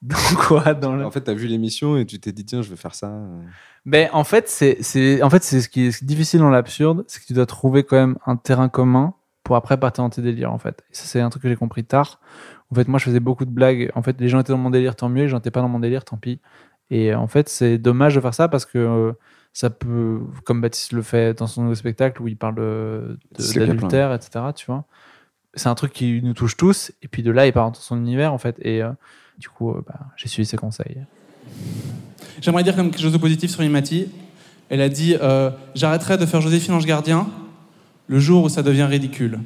Dans 0.02 0.16
quoi? 0.38 0.74
Dans 0.74 0.94
le... 0.94 1.04
En 1.04 1.10
fait, 1.10 1.22
t'as 1.22 1.32
vu 1.32 1.46
l'émission 1.46 1.96
et 1.96 2.04
tu 2.04 2.20
t'es 2.20 2.32
dit 2.32 2.44
tiens, 2.44 2.60
je 2.60 2.68
vais 2.68 2.76
faire 2.76 2.94
ça. 2.94 3.10
Ben, 3.86 4.08
en 4.12 4.24
fait, 4.24 4.48
c'est, 4.48 4.76
c'est, 4.82 5.22
en 5.22 5.30
fait, 5.30 5.42
c'est 5.42 5.62
ce 5.62 5.68
qui 5.68 5.86
est 5.86 6.04
difficile 6.04 6.40
dans 6.40 6.50
l'absurde, 6.50 7.04
c'est 7.06 7.20
que 7.20 7.26
tu 7.26 7.32
dois 7.32 7.46
trouver 7.46 7.84
quand 7.84 7.96
même 7.96 8.18
un 8.26 8.36
terrain 8.36 8.68
commun 8.68 9.14
pour 9.42 9.56
après 9.56 9.78
partir 9.78 10.04
dans 10.04 10.10
tes 10.10 10.22
délires, 10.22 10.52
en 10.52 10.58
fait. 10.58 10.84
Et 10.90 10.94
ça, 10.94 11.04
c'est 11.06 11.20
un 11.20 11.30
truc 11.30 11.42
que 11.42 11.48
j'ai 11.48 11.56
compris 11.56 11.84
tard. 11.84 12.20
En 12.70 12.74
fait, 12.74 12.86
moi, 12.88 12.98
je 12.98 13.04
faisais 13.04 13.20
beaucoup 13.20 13.46
de 13.46 13.50
blagues. 13.50 13.90
En 13.94 14.02
fait, 14.02 14.20
les 14.20 14.28
gens 14.28 14.40
étaient 14.40 14.52
dans 14.52 14.58
mon 14.58 14.70
délire, 14.70 14.94
tant 14.96 15.08
mieux. 15.08 15.22
Les 15.22 15.28
gens 15.28 15.38
n'étaient 15.38 15.50
pas 15.50 15.62
dans 15.62 15.68
mon 15.68 15.80
délire, 15.80 16.04
tant 16.04 16.18
pis. 16.18 16.40
Et 16.90 17.14
en 17.14 17.26
fait, 17.26 17.48
c'est 17.48 17.78
dommage 17.78 18.14
de 18.14 18.20
faire 18.20 18.34
ça 18.34 18.48
parce 18.48 18.66
que 18.66 18.78
euh, 18.78 19.12
ça 19.54 19.70
peut, 19.70 20.20
comme 20.44 20.60
Baptiste 20.60 20.92
le 20.92 21.02
fait 21.02 21.38
dans 21.38 21.46
son 21.46 21.62
nouveau 21.62 21.74
spectacle 21.74 22.20
où 22.20 22.28
il 22.28 22.36
parle 22.36 23.16
d'adultère, 23.38 24.12
etc., 24.12 24.46
tu 24.54 24.66
vois. 24.66 24.84
C'est 25.56 25.68
un 25.68 25.74
truc 25.74 25.92
qui 25.92 26.20
nous 26.22 26.34
touche 26.34 26.56
tous. 26.56 26.92
Et 27.02 27.08
puis 27.08 27.22
de 27.22 27.30
là, 27.30 27.46
il 27.46 27.52
part 27.52 27.70
dans 27.70 27.78
son 27.78 27.96
univers, 27.96 28.32
en 28.32 28.38
fait. 28.38 28.56
Et 28.62 28.82
euh, 28.82 28.90
du 29.38 29.48
coup, 29.48 29.70
euh, 29.70 29.84
bah, 29.86 30.00
j'ai 30.16 30.28
suivi 30.28 30.46
ses 30.46 30.56
conseils. 30.56 30.96
J'aimerais 32.40 32.64
dire 32.64 32.74
comme 32.74 32.90
quelque 32.90 33.02
chose 33.02 33.12
de 33.12 33.18
positif 33.18 33.50
sur 33.50 33.62
Imati. 33.62 34.08
Elle 34.68 34.80
a 34.80 34.88
dit 34.88 35.16
euh, 35.20 35.50
J'arrêterai 35.74 36.18
de 36.18 36.26
faire 36.26 36.40
Joséphine 36.40 36.74
Ange 36.74 36.86
Gardien 36.86 37.28
le 38.06 38.18
jour 38.18 38.44
où 38.44 38.48
ça 38.48 38.62
devient 38.62 38.84
ridicule. 38.84 39.40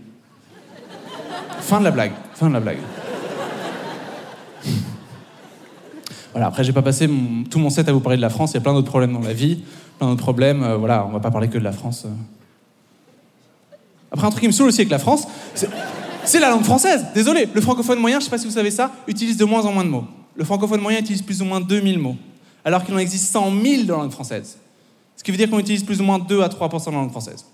fin 1.60 1.78
de 1.78 1.84
la 1.84 1.90
blague. 1.90 2.12
Fin 2.34 2.48
de 2.48 2.54
la 2.54 2.60
blague. 2.60 2.78
Voilà, 6.32 6.48
après, 6.48 6.62
j'ai 6.62 6.72
pas 6.72 6.82
passé 6.82 7.08
tout 7.50 7.58
mon 7.58 7.70
set 7.70 7.88
à 7.88 7.92
vous 7.92 8.00
parler 8.00 8.16
de 8.16 8.22
la 8.22 8.30
France. 8.30 8.52
Il 8.52 8.54
y 8.54 8.58
a 8.58 8.60
plein 8.60 8.72
d'autres 8.72 8.88
problèmes 8.88 9.12
dans 9.12 9.20
la 9.20 9.32
vie, 9.32 9.64
plein 9.98 10.08
d'autres 10.08 10.22
problèmes. 10.22 10.74
voilà, 10.74 11.04
on 11.06 11.10
va 11.10 11.20
pas 11.20 11.30
parler 11.30 11.48
que 11.48 11.58
de 11.58 11.64
la 11.64 11.72
France. 11.72 12.06
Après, 14.10 14.26
un 14.26 14.30
truc 14.30 14.42
qui 14.42 14.46
me 14.46 14.52
saoule 14.52 14.68
aussi 14.68 14.80
avec 14.80 14.90
la 14.90 14.98
France, 14.98 15.26
c'est- 15.54 16.40
la 16.40 16.50
langue 16.50 16.64
française. 16.64 17.06
Désolé, 17.14 17.48
le 17.52 17.60
francophone 17.60 17.98
moyen, 17.98 18.20
je 18.20 18.24
sais 18.24 18.30
pas 18.30 18.38
si 18.38 18.46
vous 18.46 18.52
savez 18.52 18.70
ça, 18.70 18.90
utilise 19.06 19.36
de 19.36 19.44
moins 19.44 19.64
en 19.64 19.72
moins 19.72 19.84
de 19.84 19.90
mots. 19.90 20.04
Le 20.36 20.44
francophone 20.44 20.80
moyen 20.80 21.00
utilise 21.00 21.22
plus 21.22 21.40
ou 21.42 21.44
moins 21.44 21.60
2000 21.60 21.98
mots, 21.98 22.16
alors 22.64 22.84
qu'il 22.84 22.94
en 22.94 22.98
existe 22.98 23.32
100 23.32 23.50
000 23.62 23.82
dans 23.84 23.96
la 23.96 24.02
langue 24.04 24.12
française. 24.12 24.56
Ce 25.16 25.24
qui 25.24 25.30
veut 25.30 25.36
dire 25.36 25.50
qu'on 25.50 25.58
utilise 25.58 25.82
plus 25.84 26.00
ou 26.00 26.04
moins 26.04 26.18
2 26.18 26.42
à 26.42 26.48
3 26.48 26.68
de 26.68 26.90
la 26.90 26.92
langue 26.92 27.10
française. 27.10 27.44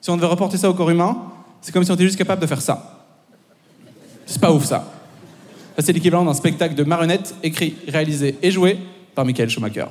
Si 0.00 0.10
on 0.10 0.16
devait 0.16 0.26
reporter 0.26 0.56
ça 0.56 0.70
au 0.70 0.74
corps 0.74 0.90
humain, 0.90 1.16
c'est 1.60 1.72
comme 1.72 1.84
si 1.84 1.90
on 1.90 1.94
était 1.94 2.04
juste 2.04 2.16
capable 2.16 2.40
de 2.40 2.46
faire 2.46 2.62
ça. 2.62 3.04
C'est 4.26 4.40
pas 4.40 4.52
ouf. 4.52 4.64
Ça, 4.64 4.84
c'est 5.78 5.92
l'équivalent 5.92 6.24
d'un 6.24 6.34
spectacle 6.34 6.74
de 6.74 6.84
marionnettes 6.84 7.34
écrit, 7.42 7.76
réalisé 7.86 8.36
et 8.42 8.50
joué 8.50 8.78
par 9.14 9.24
Michael 9.24 9.50
Schumacher. 9.50 9.86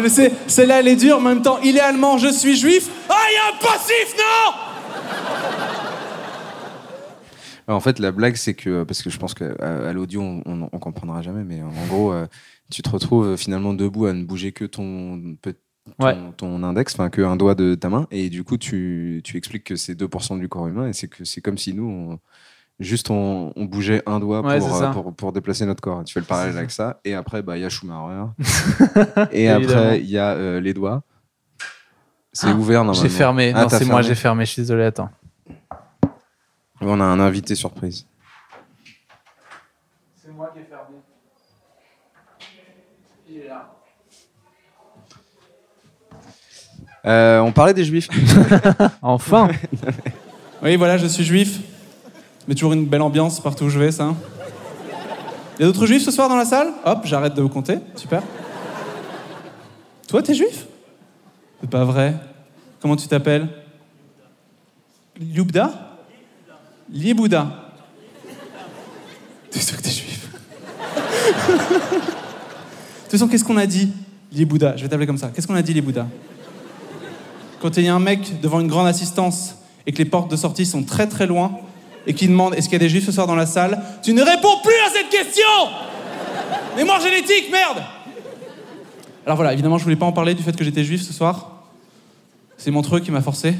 Je 0.00 0.08
sais, 0.08 0.32
celle-là, 0.46 0.80
elle 0.80 0.88
est 0.88 0.96
dure, 0.96 1.18
en 1.18 1.20
même 1.20 1.42
temps, 1.42 1.58
il 1.62 1.76
est 1.76 1.80
allemand, 1.80 2.18
je 2.18 2.28
suis 2.28 2.56
juif. 2.56 2.88
Ah, 3.08 3.14
il 3.30 3.34
y 3.34 3.38
a 3.38 3.54
un 3.54 3.58
passif, 3.58 4.14
non? 4.16 4.52
En 7.68 7.80
fait, 7.80 7.98
la 7.98 8.10
blague, 8.12 8.34
c'est 8.36 8.54
que, 8.54 8.82
parce 8.82 9.02
que 9.02 9.10
je 9.10 9.18
pense 9.18 9.34
qu'à 9.34 9.52
à, 9.60 9.92
l'audio, 9.92 10.20
on, 10.20 10.42
on, 10.46 10.68
on 10.72 10.78
comprendra 10.78 11.22
jamais, 11.22 11.44
mais 11.44 11.62
en 11.62 11.86
gros, 11.88 12.12
euh, 12.12 12.26
tu 12.70 12.82
te 12.82 12.90
retrouves 12.90 13.24
euh, 13.28 13.36
finalement 13.36 13.72
debout 13.72 14.06
à 14.06 14.12
ne 14.12 14.24
bouger 14.24 14.52
que 14.52 14.64
ton, 14.64 15.36
ton, 15.40 15.52
Ouais. 16.00 16.16
ton 16.36 16.62
index, 16.62 16.94
enfin, 16.94 17.10
qu'un 17.10 17.34
doigt 17.36 17.54
de 17.56 17.74
ta 17.74 17.88
main, 17.88 18.06
et 18.12 18.30
du 18.30 18.44
coup, 18.44 18.56
tu, 18.56 19.20
tu 19.24 19.36
expliques 19.36 19.64
que 19.64 19.76
c'est 19.76 19.94
2% 19.94 20.38
du 20.38 20.48
corps 20.48 20.66
humain, 20.68 20.88
et 20.88 20.92
c'est 20.92 21.08
que 21.08 21.24
c'est 21.24 21.40
comme 21.40 21.58
si 21.58 21.72
nous, 21.74 21.88
on- 21.88 22.18
juste 22.80 23.10
on, 23.10 23.52
on 23.56 23.64
bougeait 23.64 24.02
un 24.06 24.18
doigt 24.20 24.40
Ouais, 24.40 24.58
pour, 24.58 24.82
euh, 24.82 24.90
pour, 24.90 25.14
pour 25.14 25.32
déplacer 25.32 25.64
notre 25.66 25.80
corps. 25.80 26.02
Tu 26.04 26.12
fais 26.12 26.20
le 26.20 26.26
parallèle 26.26 26.56
avec 26.58 26.70
ça, 26.70 27.00
et 27.04 27.14
après, 27.14 27.42
bah, 27.42 27.56
il 27.56 27.62
y 27.62 27.64
a 27.64 27.68
Schumacher, 27.68 28.30
et 29.32 29.48
après, 29.48 30.00
il 30.00 30.10
y 30.10 30.18
a 30.18 30.30
euh, 30.32 30.60
les 30.60 30.74
doigts. 30.74 31.02
C'est 32.32 32.48
Ah, 32.48 32.54
ouvert 32.54 32.84
normalement. 32.84 33.02
J'ai 33.02 33.08
fermé. 33.10 33.52
Ah, 33.54 33.62
non, 33.64 33.68
c'est 33.68 33.84
moi, 33.84 34.00
j'ai 34.02 34.14
fermé. 34.14 34.44
Je 34.46 34.52
suis 34.52 34.62
désolé, 34.62 34.84
attends. 34.84 35.10
On 36.80 36.98
a 37.00 37.04
un 37.04 37.20
invité 37.20 37.54
surprise. 37.54 38.06
C'est 40.16 40.32
moi 40.32 40.50
qui 40.52 40.60
ai 40.60 40.64
fermé. 40.64 40.96
Il 43.28 43.36
est 43.38 43.48
là. 43.48 43.70
Euh, 47.04 47.40
on 47.40 47.52
parlait 47.52 47.74
des 47.74 47.84
juifs. 47.84 48.08
Enfin 49.02 49.48
Oui, 50.62 50.76
voilà, 50.76 50.96
je 50.96 51.06
suis 51.06 51.24
juif. 51.24 51.60
Mais 52.48 52.54
toujours 52.54 52.72
une 52.72 52.86
belle 52.86 53.02
ambiance 53.02 53.40
partout 53.40 53.64
où 53.64 53.68
je 53.68 53.78
vais, 53.78 53.92
ça. 53.92 54.14
Il 55.58 55.62
y 55.62 55.64
a 55.64 55.66
d'autres 55.66 55.86
juifs 55.86 56.02
ce 56.02 56.10
soir 56.10 56.28
dans 56.28 56.36
la 56.36 56.44
salle? 56.44 56.68
Hop, 56.84 57.00
j'arrête 57.04 57.34
de 57.34 57.42
vous 57.42 57.48
compter. 57.48 57.78
Super. 57.94 58.22
Toi, 60.08 60.22
t'es 60.22 60.34
juif? 60.34 60.66
C'est 61.60 61.70
pas 61.70 61.84
vrai. 61.84 62.14
Comment 62.80 62.96
tu 62.96 63.06
t'appelles? 63.06 63.48
Liubda? 65.20 65.70
Liebouda. 66.90 67.46
T'es 69.50 69.60
sûr 69.60 69.76
que 69.76 69.82
t'es 69.82 69.90
juif? 69.90 70.28
De 71.38 71.54
toute 73.04 73.10
façon, 73.10 73.28
qu'est-ce 73.28 73.44
qu'on 73.44 73.58
a 73.58 73.66
dit 73.66 73.92
Liebouda, 74.32 74.76
je 74.76 74.82
vais 74.82 74.88
t'appeler 74.88 75.06
comme 75.06 75.18
ça. 75.18 75.28
Qu'est-ce 75.28 75.46
qu'on 75.46 75.54
a 75.54 75.62
dit 75.62 75.74
Liebouda? 75.74 76.06
Quand 77.60 77.76
il 77.76 77.84
y 77.84 77.88
a 77.88 77.94
un 77.94 78.00
mec 78.00 78.40
devant 78.40 78.60
une 78.60 78.68
grande 78.68 78.86
assistance 78.88 79.56
et 79.86 79.92
que 79.92 79.98
les 79.98 80.06
portes 80.06 80.30
de 80.30 80.36
sortie 80.36 80.66
sont 80.66 80.82
très 80.82 81.06
très 81.06 81.26
loin 81.26 81.52
et 82.06 82.14
qui 82.14 82.28
demande 82.28 82.54
est-ce 82.54 82.68
qu'il 82.68 82.74
y 82.74 82.76
a 82.76 82.80
des 82.80 82.88
juifs 82.88 83.06
ce 83.06 83.12
soir 83.12 83.26
dans 83.26 83.34
la 83.34 83.46
salle, 83.46 83.82
tu 84.02 84.12
ne 84.12 84.22
réponds 84.22 84.58
plus 84.62 84.74
à 84.86 84.90
cette 84.92 85.08
question 85.08 85.42
Mémoire 86.76 87.00
génétique, 87.00 87.50
merde 87.50 87.82
Alors 89.26 89.36
voilà, 89.36 89.52
évidemment, 89.52 89.78
je 89.78 89.84
voulais 89.84 89.96
pas 89.96 90.06
en 90.06 90.12
parler 90.12 90.34
du 90.34 90.42
fait 90.42 90.56
que 90.56 90.64
j'étais 90.64 90.84
juif 90.84 91.02
ce 91.02 91.12
soir. 91.12 91.64
C'est 92.56 92.70
Montreux 92.70 93.00
qui 93.00 93.10
m'a 93.10 93.20
forcé. 93.20 93.54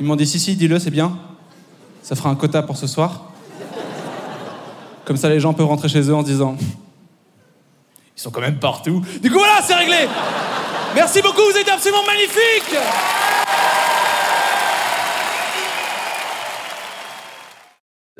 Ils 0.00 0.06
m'ont 0.06 0.16
dit 0.16 0.26
si, 0.26 0.38
si, 0.38 0.56
dis-le, 0.56 0.78
c'est 0.78 0.90
bien. 0.90 1.18
Ça 2.02 2.14
fera 2.16 2.30
un 2.30 2.36
quota 2.36 2.62
pour 2.62 2.76
ce 2.76 2.86
soir. 2.86 3.32
Comme 5.04 5.16
ça, 5.16 5.28
les 5.28 5.40
gens 5.40 5.52
peuvent 5.52 5.66
rentrer 5.66 5.88
chez 5.88 6.00
eux 6.00 6.14
en 6.14 6.22
se 6.22 6.26
disant 6.26 6.56
Ils 8.16 8.20
sont 8.20 8.30
quand 8.30 8.40
même 8.40 8.58
partout. 8.58 9.02
Du 9.22 9.30
coup, 9.30 9.38
voilà, 9.38 9.60
c'est 9.62 9.74
réglé 9.74 10.08
Merci 10.94 11.20
beaucoup, 11.20 11.42
vous 11.42 11.58
êtes 11.58 11.68
absolument 11.68 12.04
magnifiques 12.06 12.76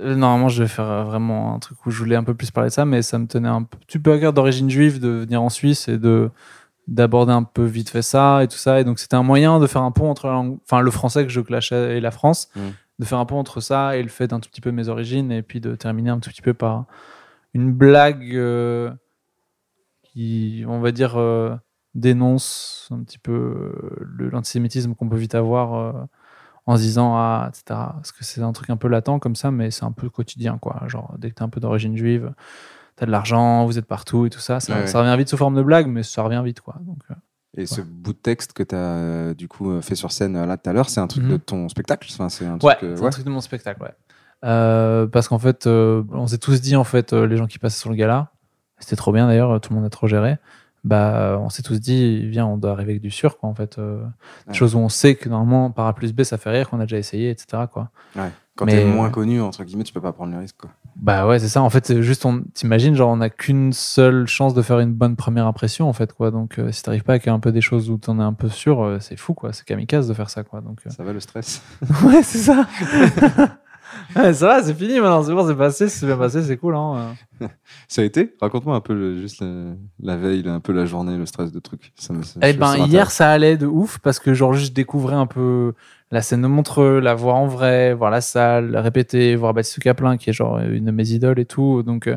Normalement, 0.00 0.48
je 0.48 0.62
vais 0.62 0.68
faire 0.68 0.88
euh, 0.90 1.04
vraiment 1.04 1.54
un 1.54 1.58
truc 1.58 1.84
où 1.86 1.90
je 1.90 1.98
voulais 1.98 2.16
un 2.16 2.24
peu 2.24 2.34
plus 2.34 2.50
parler 2.50 2.68
de 2.70 2.74
ça, 2.74 2.84
mais 2.84 3.02
ça 3.02 3.18
me 3.18 3.26
tenait 3.26 3.48
un 3.48 3.62
petit 3.64 3.98
peu 3.98 4.12
à 4.12 4.18
cœur 4.18 4.32
d'origine 4.32 4.70
juive 4.70 5.00
de 5.00 5.08
venir 5.08 5.42
en 5.42 5.48
Suisse 5.48 5.88
et 5.88 5.98
de 5.98 6.30
d'aborder 6.86 7.32
un 7.32 7.42
peu 7.42 7.64
vite 7.64 7.90
fait 7.90 8.00
ça 8.00 8.42
et 8.42 8.48
tout 8.48 8.56
ça. 8.56 8.80
Et 8.80 8.84
donc, 8.84 8.98
c'était 8.98 9.16
un 9.16 9.22
moyen 9.22 9.58
de 9.60 9.66
faire 9.66 9.82
un 9.82 9.90
pont 9.90 10.08
entre 10.10 10.26
la 10.26 10.32
langue, 10.34 10.58
enfin, 10.64 10.80
le 10.80 10.90
français 10.90 11.24
que 11.24 11.30
je 11.30 11.40
clashais 11.40 11.98
et 11.98 12.00
la 12.00 12.10
France, 12.10 12.48
Mm. 12.56 12.60
de 13.00 13.04
faire 13.04 13.18
un 13.18 13.26
pont 13.26 13.38
entre 13.38 13.60
ça 13.60 13.96
et 13.96 14.02
le 14.02 14.08
fait 14.08 14.28
d'un 14.28 14.40
tout 14.40 14.48
petit 14.48 14.60
peu 14.62 14.70
mes 14.70 14.88
origines 14.88 15.30
et 15.30 15.42
puis 15.42 15.60
de 15.60 15.74
terminer 15.74 16.10
un 16.10 16.18
tout 16.18 16.30
petit 16.30 16.40
peu 16.42 16.54
par 16.54 16.86
une 17.54 17.72
blague 17.72 18.34
euh, 18.34 18.90
qui, 20.02 20.64
on 20.66 20.80
va 20.80 20.90
dire, 20.92 21.16
euh, 21.18 21.54
dénonce 21.94 22.88
un 22.90 23.02
petit 23.02 23.18
peu 23.18 23.32
euh, 23.32 24.28
l'antisémitisme 24.32 24.94
qu'on 24.94 25.08
peut 25.08 25.16
vite 25.16 25.34
avoir 25.34 25.74
euh, 25.74 25.92
en 26.68 26.76
se 26.76 26.82
disant 26.82 27.14
ah 27.16 27.46
etc 27.48 27.62
parce 27.94 28.12
que 28.12 28.24
c'est 28.24 28.42
un 28.42 28.52
truc 28.52 28.68
un 28.70 28.76
peu 28.76 28.88
latent 28.88 29.18
comme 29.18 29.34
ça 29.36 29.50
mais 29.50 29.70
c'est 29.70 29.84
un 29.84 29.92
peu 29.92 30.08
quotidien 30.10 30.58
quoi. 30.58 30.82
Genre 30.86 31.14
dès 31.18 31.30
que 31.30 31.34
t'es 31.36 31.42
un 31.42 31.48
peu 31.48 31.60
d'origine 31.60 31.96
juive 31.96 32.32
t'as 32.96 33.06
de 33.06 33.10
l'argent 33.10 33.64
vous 33.64 33.78
êtes 33.78 33.86
partout 33.86 34.26
et 34.26 34.30
tout 34.30 34.38
ça. 34.40 34.60
Ça, 34.60 34.74
Ouais, 34.74 34.80
ouais. 34.80 34.86
ça 34.86 35.00
revient 35.00 35.16
vite 35.16 35.28
sous 35.28 35.36
forme 35.36 35.54
de 35.56 35.62
blague 35.62 35.86
mais 35.86 36.02
ça 36.02 36.22
revient 36.22 36.42
vite 36.44 36.60
quoi. 36.60 36.76
Donc 36.82 36.98
euh, 37.10 37.14
Et 37.56 37.64
ce 37.66 37.80
bout 37.80 38.12
de 38.12 38.18
texte 38.18 38.52
que 38.52 38.62
tu 38.62 38.74
as 38.74 39.34
du 39.34 39.48
coup 39.48 39.70
euh, 39.70 39.80
fait 39.80 39.94
sur 39.94 40.12
scène 40.12 40.36
euh, 40.36 40.46
là 40.46 40.56
tout 40.58 40.68
à 40.68 40.72
l'heure, 40.74 40.90
c'est 40.90 41.00
un 41.00 41.06
truc 41.08 41.24
Mhm. 41.24 41.30
de 41.30 41.36
ton 41.38 41.68
spectacle? 41.70 42.06
Enfin, 42.12 42.28
c'est 42.28 42.44
un 42.46 42.58
ouais 42.58 42.74
truc, 42.76 42.82
euh, 42.90 42.96
c'est 42.96 43.02
ouais. 43.02 43.06
un 43.08 43.10
truc 43.10 43.24
de 43.24 43.30
mon 43.30 43.40
spectacle 43.40 43.82
ouais. 43.82 43.94
Euh, 44.44 45.06
parce 45.06 45.26
qu'en 45.28 45.38
fait 45.38 45.66
euh, 45.66 46.04
on 46.12 46.26
s'est 46.28 46.38
tous 46.38 46.60
dit 46.60 46.76
en 46.76 46.84
fait 46.84 47.12
euh, 47.12 47.26
les 47.26 47.36
gens 47.36 47.46
qui 47.46 47.58
passaient 47.58 47.80
sur 47.80 47.90
le 47.90 47.96
gala 47.96 48.30
c'était 48.78 48.94
trop 48.94 49.10
bien 49.12 49.26
d'ailleurs 49.26 49.60
tout 49.60 49.70
le 49.72 49.76
monde 49.76 49.84
a 49.86 49.90
trop 49.90 50.06
géré 50.06 50.36
bah 50.84 51.16
euh, 51.16 51.36
on 51.38 51.48
s'est 51.48 51.62
tous 51.62 51.80
dit 51.80 52.26
viens 52.28 52.46
on 52.46 52.56
doit 52.56 52.70
arriver 52.72 52.92
avec 52.92 53.02
du 53.02 53.10
sûr 53.10 53.38
quoi 53.38 53.48
en 53.48 53.54
fait 53.54 53.78
euh, 53.78 54.02
des 54.46 54.54
choses 54.54 54.74
où 54.74 54.78
on 54.78 54.88
sait 54.88 55.14
que 55.16 55.28
normalement 55.28 55.70
par 55.70 55.86
A 55.86 55.94
plus 55.94 56.12
B 56.12 56.22
ça 56.22 56.38
fait 56.38 56.50
rire 56.50 56.70
qu'on 56.70 56.78
a 56.80 56.84
déjà 56.84 56.98
essayé 56.98 57.30
etc 57.30 57.64
quoi 57.72 57.90
Ouais. 58.16 58.30
Quand 58.56 58.64
Mais- 58.64 58.72
t'es 58.72 58.84
moins 58.84 59.08
connu, 59.10 59.40
entre 59.40 59.62
guillemets, 59.62 59.84
tu 59.84 59.92
peux 59.92 60.00
pas 60.00 60.12
prendre 60.12 60.32
le 60.32 60.38
risque. 60.40 60.56
Quoi. 60.56 60.70
Bah 60.96 61.28
ouais, 61.28 61.38
c'est 61.38 61.46
ça. 61.46 61.62
En 61.62 61.70
fait, 61.70 61.86
c'est 61.86 62.02
juste, 62.02 62.26
on 62.26 62.42
t'imagines, 62.54 62.96
genre, 62.96 63.10
on 63.10 63.18
n'a 63.18 63.30
qu'une 63.30 63.72
seule 63.72 64.26
chance 64.26 64.52
de 64.52 64.62
faire 64.62 64.80
une 64.80 64.92
bonne 64.94 65.14
première 65.14 65.46
impression, 65.46 65.88
en 65.88 65.92
fait, 65.92 66.12
quoi. 66.12 66.32
Donc, 66.32 66.58
euh, 66.58 66.72
si 66.72 66.82
t'arrives 66.82 67.04
pas 67.04 67.12
avec 67.12 67.28
un 67.28 67.38
peu 67.38 67.52
des 67.52 67.60
choses 67.60 67.88
où 67.88 67.98
t'en 67.98 68.18
es 68.18 68.22
un 68.22 68.32
peu 68.32 68.48
sûr, 68.48 68.82
euh, 68.82 68.98
c'est 68.98 69.16
fou, 69.16 69.32
quoi. 69.32 69.52
C'est 69.52 69.64
kamikaze 69.64 70.08
de 70.08 70.14
faire 70.14 70.28
ça, 70.28 70.42
quoi. 70.42 70.60
Donc, 70.60 70.80
euh, 70.84 70.90
Ça 70.90 71.04
va 71.04 71.12
le 71.12 71.20
stress? 71.20 71.62
Ouais, 72.04 72.24
c'est 72.24 72.38
ça. 72.38 72.66
ouais, 74.16 74.32
ça 74.34 74.46
va, 74.46 74.62
c'est 74.62 74.74
fini 74.74 74.94
maintenant. 75.00 75.22
C'est 75.22 75.32
bon, 75.32 75.46
c'est 75.46 75.54
passé, 75.56 75.88
c'est 75.88 76.06
bien 76.06 76.16
passé, 76.16 76.42
c'est 76.42 76.56
cool, 76.56 76.74
hein. 76.74 77.14
Ça 77.88 78.02
a 78.02 78.04
été? 78.04 78.34
Raconte-moi 78.40 78.74
un 78.76 78.80
peu 78.80 78.94
le- 78.94 79.16
juste 79.18 79.40
le- 79.40 79.74
la 80.02 80.16
veille, 80.16 80.42
un 80.48 80.60
peu 80.60 80.72
la 80.72 80.84
journée, 80.86 81.16
le 81.16 81.26
stress 81.26 81.52
de 81.52 81.60
truc. 81.60 81.92
Ça 81.96 82.12
me- 82.12 82.22
ça- 82.22 82.40
Eh 82.42 82.52
ben, 82.52 82.66
hier, 82.86 83.10
ça 83.10 83.30
allait 83.30 83.56
de 83.56 83.66
ouf 83.66 83.98
parce 83.98 84.18
que, 84.18 84.34
genre, 84.34 84.54
je 84.54 84.70
découvrais 84.72 85.14
un 85.16 85.26
peu 85.26 85.72
la 86.10 86.22
scène 86.22 86.42
de 86.42 86.46
Montreux, 86.48 87.00
la 87.00 87.14
voir 87.14 87.36
en 87.36 87.46
vrai, 87.46 87.92
voir 87.94 88.10
la 88.10 88.20
salle, 88.20 88.70
la 88.70 88.80
répéter, 88.82 89.36
voir 89.36 89.54
Baptiste 89.54 89.80
Caplin, 89.80 90.16
qui 90.16 90.30
est 90.30 90.32
genre 90.32 90.58
une 90.58 90.86
de 90.86 90.90
mes 90.90 91.10
idoles 91.10 91.38
et 91.38 91.44
tout. 91.44 91.82
Donc, 91.82 92.06
euh, 92.06 92.16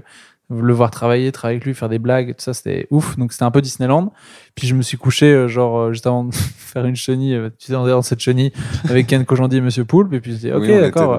le 0.51 0.73
voir 0.73 0.91
travailler, 0.91 1.31
travailler 1.31 1.57
avec 1.57 1.65
lui, 1.65 1.73
faire 1.73 1.89
des 1.89 1.99
blagues, 1.99 2.29
tout 2.35 2.43
ça, 2.43 2.53
c'était 2.53 2.87
ouf. 2.91 3.17
Donc 3.17 3.31
c'était 3.33 3.43
un 3.45 3.51
peu 3.51 3.61
Disneyland. 3.61 4.11
Puis 4.55 4.67
je 4.67 4.75
me 4.75 4.81
suis 4.81 4.97
couché, 4.97 5.31
euh, 5.33 5.47
genre, 5.47 5.77
euh, 5.79 5.91
juste 5.93 6.07
avant 6.07 6.25
de 6.25 6.33
faire 6.35 6.85
une 6.85 6.95
chenille, 6.95 7.35
euh, 7.35 7.49
tu 7.57 7.67
sais, 7.67 7.73
dans 7.73 8.01
cette 8.01 8.19
chenille 8.19 8.51
avec 8.89 9.07
Ken 9.07 9.25
Kojandi 9.25 9.57
et 9.57 9.61
Monsieur 9.61 9.85
Poulpe. 9.85 10.13
Et 10.13 10.19
puis 10.19 10.31
je 10.33 10.37
dis, 10.37 10.51
ok, 10.51 10.61
Oui, 10.61 10.67
d'accord, 10.81 11.09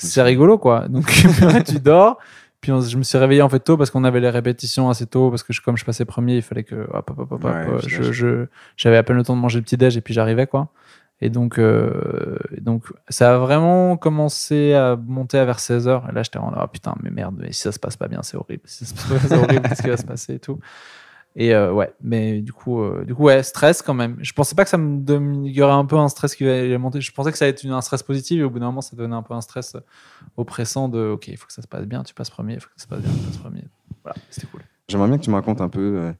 c'est 0.00 0.22
rigolo, 0.22 0.58
quoi. 0.58 0.88
Donc 0.88 1.06
tu 1.66 1.80
dors. 1.80 2.18
Puis 2.60 2.72
on- 2.72 2.80
je 2.80 2.96
me 2.96 3.04
suis 3.04 3.16
réveillé 3.18 3.40
en 3.40 3.48
fait 3.48 3.60
tôt 3.60 3.76
parce 3.76 3.90
qu'on 3.90 4.02
avait 4.02 4.18
les 4.18 4.30
répétitions 4.30 4.90
assez 4.90 5.06
tôt 5.06 5.30
parce 5.30 5.44
que 5.44 5.52
je- 5.52 5.60
comme 5.60 5.76
je 5.76 5.84
passais 5.84 6.04
premier, 6.04 6.34
il 6.36 6.42
fallait 6.42 6.64
que 6.64 6.88
hop, 6.92 7.10
hop, 7.16 7.30
hop, 7.32 7.44
Ouais, 7.44 7.64
je- 8.12 8.44
j'avais 8.76 8.96
à 8.96 9.02
peine 9.04 9.16
le 9.16 9.22
temps 9.22 9.36
de 9.36 9.40
manger 9.40 9.58
le 9.60 9.64
petit 9.64 9.76
déj 9.76 9.96
et 9.96 10.00
puis 10.00 10.12
j'arrivais 10.12 10.48
quoi. 10.48 10.68
Et 11.20 11.30
donc, 11.30 11.58
euh, 11.58 12.38
donc 12.60 12.84
ça 13.08 13.34
a 13.34 13.38
vraiment 13.38 13.96
commencé 13.96 14.74
à 14.74 14.96
monter 14.96 15.38
à 15.38 15.44
vers 15.44 15.58
16h. 15.58 16.10
Et 16.10 16.14
là, 16.14 16.22
j'étais 16.22 16.38
en 16.38 16.52
oh 16.56 16.66
putain, 16.68 16.94
mais 17.02 17.10
merde, 17.10 17.34
mais 17.38 17.52
si 17.52 17.62
ça 17.62 17.72
se 17.72 17.78
passe 17.78 17.96
pas 17.96 18.06
bien, 18.06 18.22
c'est 18.22 18.36
horrible. 18.36 18.62
Si 18.64 18.84
ça 18.84 18.94
se 18.94 18.94
passe 18.94 19.22
pas 19.22 19.28
c'est 19.28 19.36
horrible, 19.36 19.68
qu'est-ce 19.68 19.82
qui 19.82 19.88
va 19.88 19.96
se 19.96 20.06
passer 20.06 20.34
et 20.34 20.38
tout. 20.38 20.60
Et 21.34 21.54
euh, 21.54 21.72
ouais, 21.72 21.92
mais 22.00 22.40
du 22.40 22.52
coup, 22.52 22.80
euh, 22.80 23.04
du 23.04 23.14
coup, 23.14 23.24
ouais, 23.24 23.42
stress 23.42 23.82
quand 23.82 23.94
même. 23.94 24.16
Je 24.20 24.32
pensais 24.32 24.54
pas 24.54 24.64
que 24.64 24.70
ça 24.70 24.78
me 24.78 25.62
aurait 25.62 25.72
un 25.72 25.84
peu 25.84 25.96
un 25.96 26.08
stress 26.08 26.34
qui 26.34 26.44
va 26.44 26.78
monter. 26.78 27.00
Je 27.00 27.12
pensais 27.12 27.32
que 27.32 27.38
ça 27.38 27.44
allait 27.44 27.54
être 27.54 27.66
un 27.66 27.80
stress 27.80 28.02
positif 28.02 28.40
et 28.40 28.44
au 28.44 28.50
bout 28.50 28.60
d'un 28.60 28.66
moment, 28.66 28.80
ça 28.80 28.96
devenait 28.96 29.16
un 29.16 29.22
peu 29.22 29.34
un 29.34 29.40
stress 29.40 29.76
oppressant 30.36 30.88
de 30.88 31.10
ok, 31.10 31.28
il 31.28 31.36
faut 31.36 31.46
que 31.46 31.52
ça 31.52 31.62
se 31.62 31.68
passe 31.68 31.84
bien, 31.84 32.02
tu 32.02 32.14
passes 32.14 32.30
premier, 32.30 32.54
il 32.54 32.60
faut 32.60 32.68
que 32.68 32.74
ça 32.76 32.84
se 32.84 32.88
passe 32.88 33.00
bien, 33.00 33.12
tu 33.12 33.26
passes 33.26 33.36
premier. 33.38 33.64
Voilà, 34.02 34.16
c'était 34.30 34.46
cool. 34.46 34.62
J'aimerais 34.88 35.08
bien 35.08 35.18
que 35.18 35.24
tu 35.24 35.30
me 35.30 35.36
racontes 35.36 35.60
un 35.60 35.68
peu 35.68 36.12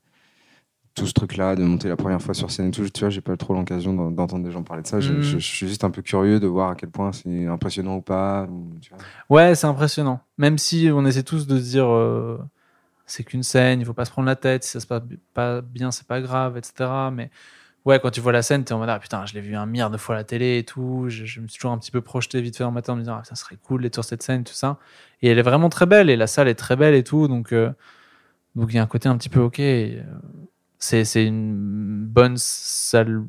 tout 0.94 1.06
ce 1.06 1.12
truc-là, 1.12 1.54
de 1.54 1.62
monter 1.62 1.88
la 1.88 1.96
première 1.96 2.20
fois 2.20 2.34
sur 2.34 2.50
scène 2.50 2.68
et 2.68 2.70
tout. 2.70 2.88
Tu 2.88 3.00
vois, 3.00 3.10
j'ai 3.10 3.20
pas 3.20 3.36
trop 3.36 3.54
l'occasion 3.54 3.94
d'en- 3.94 4.10
d'entendre 4.10 4.44
des 4.44 4.50
gens 4.50 4.62
parler 4.64 4.82
de 4.82 4.86
ça. 4.88 5.00
Je, 5.00 5.12
Mhm. 5.12 5.22
je- 5.22 5.38
je 5.38 5.46
suis 5.46 5.68
juste 5.68 5.84
un 5.84 5.90
peu 5.90 6.02
curieux 6.02 6.40
de 6.40 6.46
voir 6.46 6.70
à 6.70 6.74
quel 6.74 6.90
point 6.90 7.12
c'est 7.12 7.46
impressionnant 7.46 7.96
ou 7.96 8.00
pas. 8.02 8.48
tu 8.80 8.90
vois. 8.92 8.98
Ouais, 9.30 9.54
c'est 9.54 9.66
impressionnant. 9.66 10.20
Même 10.38 10.58
si 10.58 10.90
on 10.92 11.04
essaie 11.06 11.22
tous 11.22 11.46
de 11.46 11.56
se 11.58 11.64
dire 11.70 11.86
euh, 11.86 12.38
c'est 13.06 13.22
qu'une 13.24 13.42
scène, 13.44 13.80
il 13.80 13.86
faut 13.86 13.94
pas 13.94 14.04
se 14.04 14.10
prendre 14.10 14.26
la 14.26 14.36
tête, 14.36 14.64
si 14.64 14.70
ça 14.72 14.80
se 14.80 14.86
passe 14.86 15.02
pas 15.34 15.60
bien, 15.62 15.90
c'est 15.90 16.06
pas 16.06 16.20
grave, 16.20 16.56
etc. 16.58 17.10
Mais 17.12 17.30
ouais, 17.84 18.00
quand 18.00 18.10
tu 18.10 18.20
vois 18.20 18.32
la 18.32 18.42
scène, 18.42 18.64
t'es 18.64 18.72
en 18.74 18.78
mode 18.78 18.88
ah 18.88 18.98
putain, 18.98 19.24
je 19.24 19.34
l'ai 19.34 19.40
vu 19.40 19.54
un 19.54 19.66
milliard 19.66 19.90
de 19.90 19.96
fois 19.96 20.16
à 20.16 20.18
la 20.18 20.24
télé 20.24 20.58
et 20.58 20.64
tout. 20.64 21.04
Je, 21.08 21.24
je 21.24 21.40
me 21.40 21.46
suis 21.48 21.58
toujours 21.58 21.72
un 21.72 21.78
petit 21.78 21.90
peu 21.92 22.00
projeté 22.00 22.40
vite 22.42 22.56
fait 22.56 22.64
dans 22.64 22.72
ma 22.72 22.82
tête 22.82 22.90
en 22.90 22.96
me 22.96 23.00
disant 23.02 23.18
ah, 23.20 23.24
ça 23.24 23.34
serait 23.36 23.56
cool 23.62 23.82
d'être 23.82 23.94
sur 23.94 24.04
cette 24.04 24.22
scène, 24.22 24.42
tout 24.44 24.52
ça. 24.52 24.78
Et 25.22 25.28
elle 25.28 25.38
est 25.38 25.42
vraiment 25.42 25.68
très 25.68 25.86
belle 25.86 26.10
et 26.10 26.16
la 26.16 26.26
salle 26.26 26.48
est 26.48 26.54
très 26.54 26.74
belle 26.76 26.94
et 26.94 27.04
tout. 27.04 27.28
Donc 27.28 27.52
euh, 27.52 27.70
donc 28.56 28.70
il 28.72 28.76
y 28.76 28.78
a 28.78 28.82
un 28.82 28.86
côté 28.86 29.08
un 29.08 29.16
petit 29.16 29.28
peu 29.28 29.40
ok. 29.40 29.60
euh, 29.60 30.02
c'est 30.78 31.04
c'est 31.04 31.24
une 31.24 32.06
bonne 32.06 32.36
salle 32.36 33.24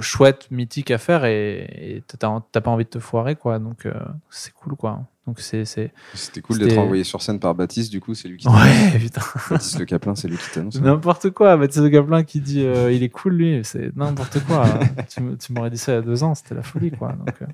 chouette 0.00 0.50
mythique 0.50 0.90
à 0.90 0.98
faire 0.98 1.24
et 1.24 2.02
t'as 2.06 2.40
t'as 2.52 2.60
pas 2.60 2.70
envie 2.70 2.84
de 2.84 2.90
te 2.90 2.98
foirer 2.98 3.36
quoi. 3.36 3.58
Donc 3.58 3.86
euh, 3.86 3.92
c'est 4.30 4.52
cool 4.52 4.76
quoi 4.76 5.06
donc 5.26 5.40
c'est 5.40 5.64
C'était 5.64 6.40
cool 6.42 6.58
d'être 6.58 6.76
envoyé 6.76 7.02
sur 7.02 7.22
scène 7.22 7.40
par 7.40 7.54
Baptiste, 7.54 7.90
du 7.90 8.00
coup, 8.00 8.14
c'est 8.14 8.28
lui 8.28 8.36
qui 8.36 8.46
ouais 8.46 8.98
putain 8.98 9.22
Baptiste 9.50 9.78
Le 9.78 9.84
Caplin, 9.86 10.14
c'est 10.14 10.28
lui 10.28 10.36
qui 10.36 10.50
t'annonce. 10.52 10.78
n'importe 10.80 11.30
quoi 11.30 11.56
Baptiste 11.56 11.82
Le 11.82 11.88
Gaplin 11.88 12.24
qui 12.24 12.40
dit 12.40 12.62
euh, 12.64 12.92
il 12.92 13.02
est 13.02 13.08
cool 13.08 13.34
lui 13.34 13.60
c'est 13.64 13.96
n'importe 13.96 14.40
quoi 14.44 14.64
tu, 15.08 15.52
m'aurais 15.52 15.70
dit 15.70 15.78
ça 15.78 15.92
il 15.92 15.94
y 15.94 15.98
a 15.98 16.02
deux 16.02 16.22
ans 16.22 16.34
c'était 16.34 16.54
la 16.54 16.62
folie 16.62 16.90
quoi 16.90 17.12
donc 17.12 17.34
euh, 17.40 17.46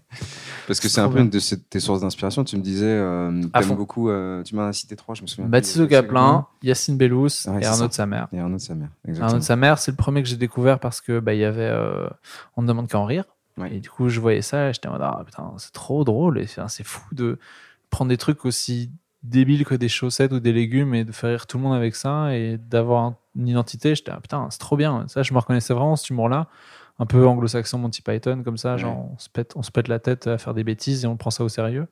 Parce 0.66 0.80
que 0.80 0.88
C'est 0.88 1.00
un 1.00 1.08
peu 1.08 1.14
bien. 1.14 1.24
une 1.24 1.30
de 1.30 1.38
ces- 1.38 1.60
tes 1.60 1.78
sources 1.80 2.00
d'inspiration. 2.00 2.42
Tu 2.42 2.56
me 2.56 2.62
disais, 2.62 2.86
euh, 2.86 3.40
t'aimes 3.54 3.76
beaucoup, 3.76 4.10
tu 4.44 4.54
m'as 4.56 4.72
cité 4.72 4.96
trois, 4.96 5.14
je 5.14 5.22
me 5.22 5.26
souviens. 5.28 5.46
Baptiste 5.46 5.76
Le 5.78 5.86
Gaplin 5.86 6.46
Yacine 6.62 6.96
Bellous 6.96 7.28
Ouais, 7.46 7.62
et 7.62 7.66
Arnaud 7.66 7.86
de 7.88 7.92
sa 7.92 8.06
mère 8.06 8.28
Et 8.32 8.40
Arnaud 8.40 8.56
de 8.56 8.60
sa 8.60 8.74
mère. 8.74 8.88
Arnaud 9.04 9.10
Exactement. 9.10 9.38
de 9.38 9.44
sa 9.44 9.56
mère 9.56 9.78
c'est 9.78 9.90
le 9.92 9.96
premier 9.96 10.22
que 10.22 10.28
j'ai 10.28 10.36
découvert 10.36 10.80
parce 10.80 11.00
que 11.00 11.20
bah 11.20 11.34
il 11.34 11.40
y 11.40 11.44
avait 11.44 11.70
on 12.56 12.62
ne 12.62 12.66
demande 12.66 12.88
qu'à 12.88 12.98
en 12.98 13.04
rire 13.04 13.24
Ouais. 13.60 13.74
Et 13.76 13.80
du 13.80 13.90
coup, 13.90 14.08
je 14.08 14.20
voyais 14.20 14.42
ça 14.42 14.68
et 14.68 14.72
j'étais 14.72 14.88
en 14.88 14.92
mode, 14.92 15.02
ah 15.02 15.22
putain, 15.24 15.52
c'est 15.58 15.72
trop 15.72 16.04
drôle. 16.04 16.38
Et 16.38 16.46
c'est 16.46 16.60
c'est 16.68 16.84
fou 16.84 17.02
de 17.14 17.38
prendre 17.90 18.08
des 18.08 18.16
trucs 18.16 18.44
aussi 18.44 18.90
débiles 19.22 19.64
que 19.66 19.74
des 19.74 19.88
chaussettes 19.88 20.32
ou 20.32 20.40
des 20.40 20.52
légumes 20.52 20.94
et 20.94 21.04
de 21.04 21.12
faire 21.12 21.30
rire 21.30 21.46
tout 21.46 21.58
le 21.58 21.64
monde 21.64 21.74
avec 21.74 21.94
ça 21.94 22.34
et 22.34 22.56
d'avoir 22.58 23.04
un- 23.04 23.16
une 23.36 23.48
identité. 23.48 23.94
J'étais, 23.94 24.10
ah 24.12 24.20
putain, 24.20 24.46
c'est 24.50 24.58
trop 24.58 24.76
bien. 24.76 25.04
Ça, 25.08 25.22
je 25.22 25.32
me 25.34 25.38
reconnaissais 25.38 25.74
vraiment, 25.74 25.96
ce 25.96 26.12
humour-là. 26.12 26.46
Un 26.98 27.06
peu 27.06 27.26
anglo-saxon, 27.26 27.78
Monty 27.78 28.02
Python, 28.02 28.42
comme 28.42 28.56
ça. 28.58 28.72
Ouais. 28.74 28.78
Genre, 28.78 29.10
on 29.14 29.18
se, 29.18 29.28
pète, 29.28 29.52
on 29.56 29.62
se 29.62 29.70
pète 29.70 29.88
la 29.88 29.98
tête 29.98 30.26
à 30.26 30.38
faire 30.38 30.54
des 30.54 30.64
bêtises 30.64 31.04
et 31.04 31.06
on 31.06 31.16
prend 31.16 31.30
ça 31.30 31.44
au 31.44 31.48
sérieux. 31.48 31.86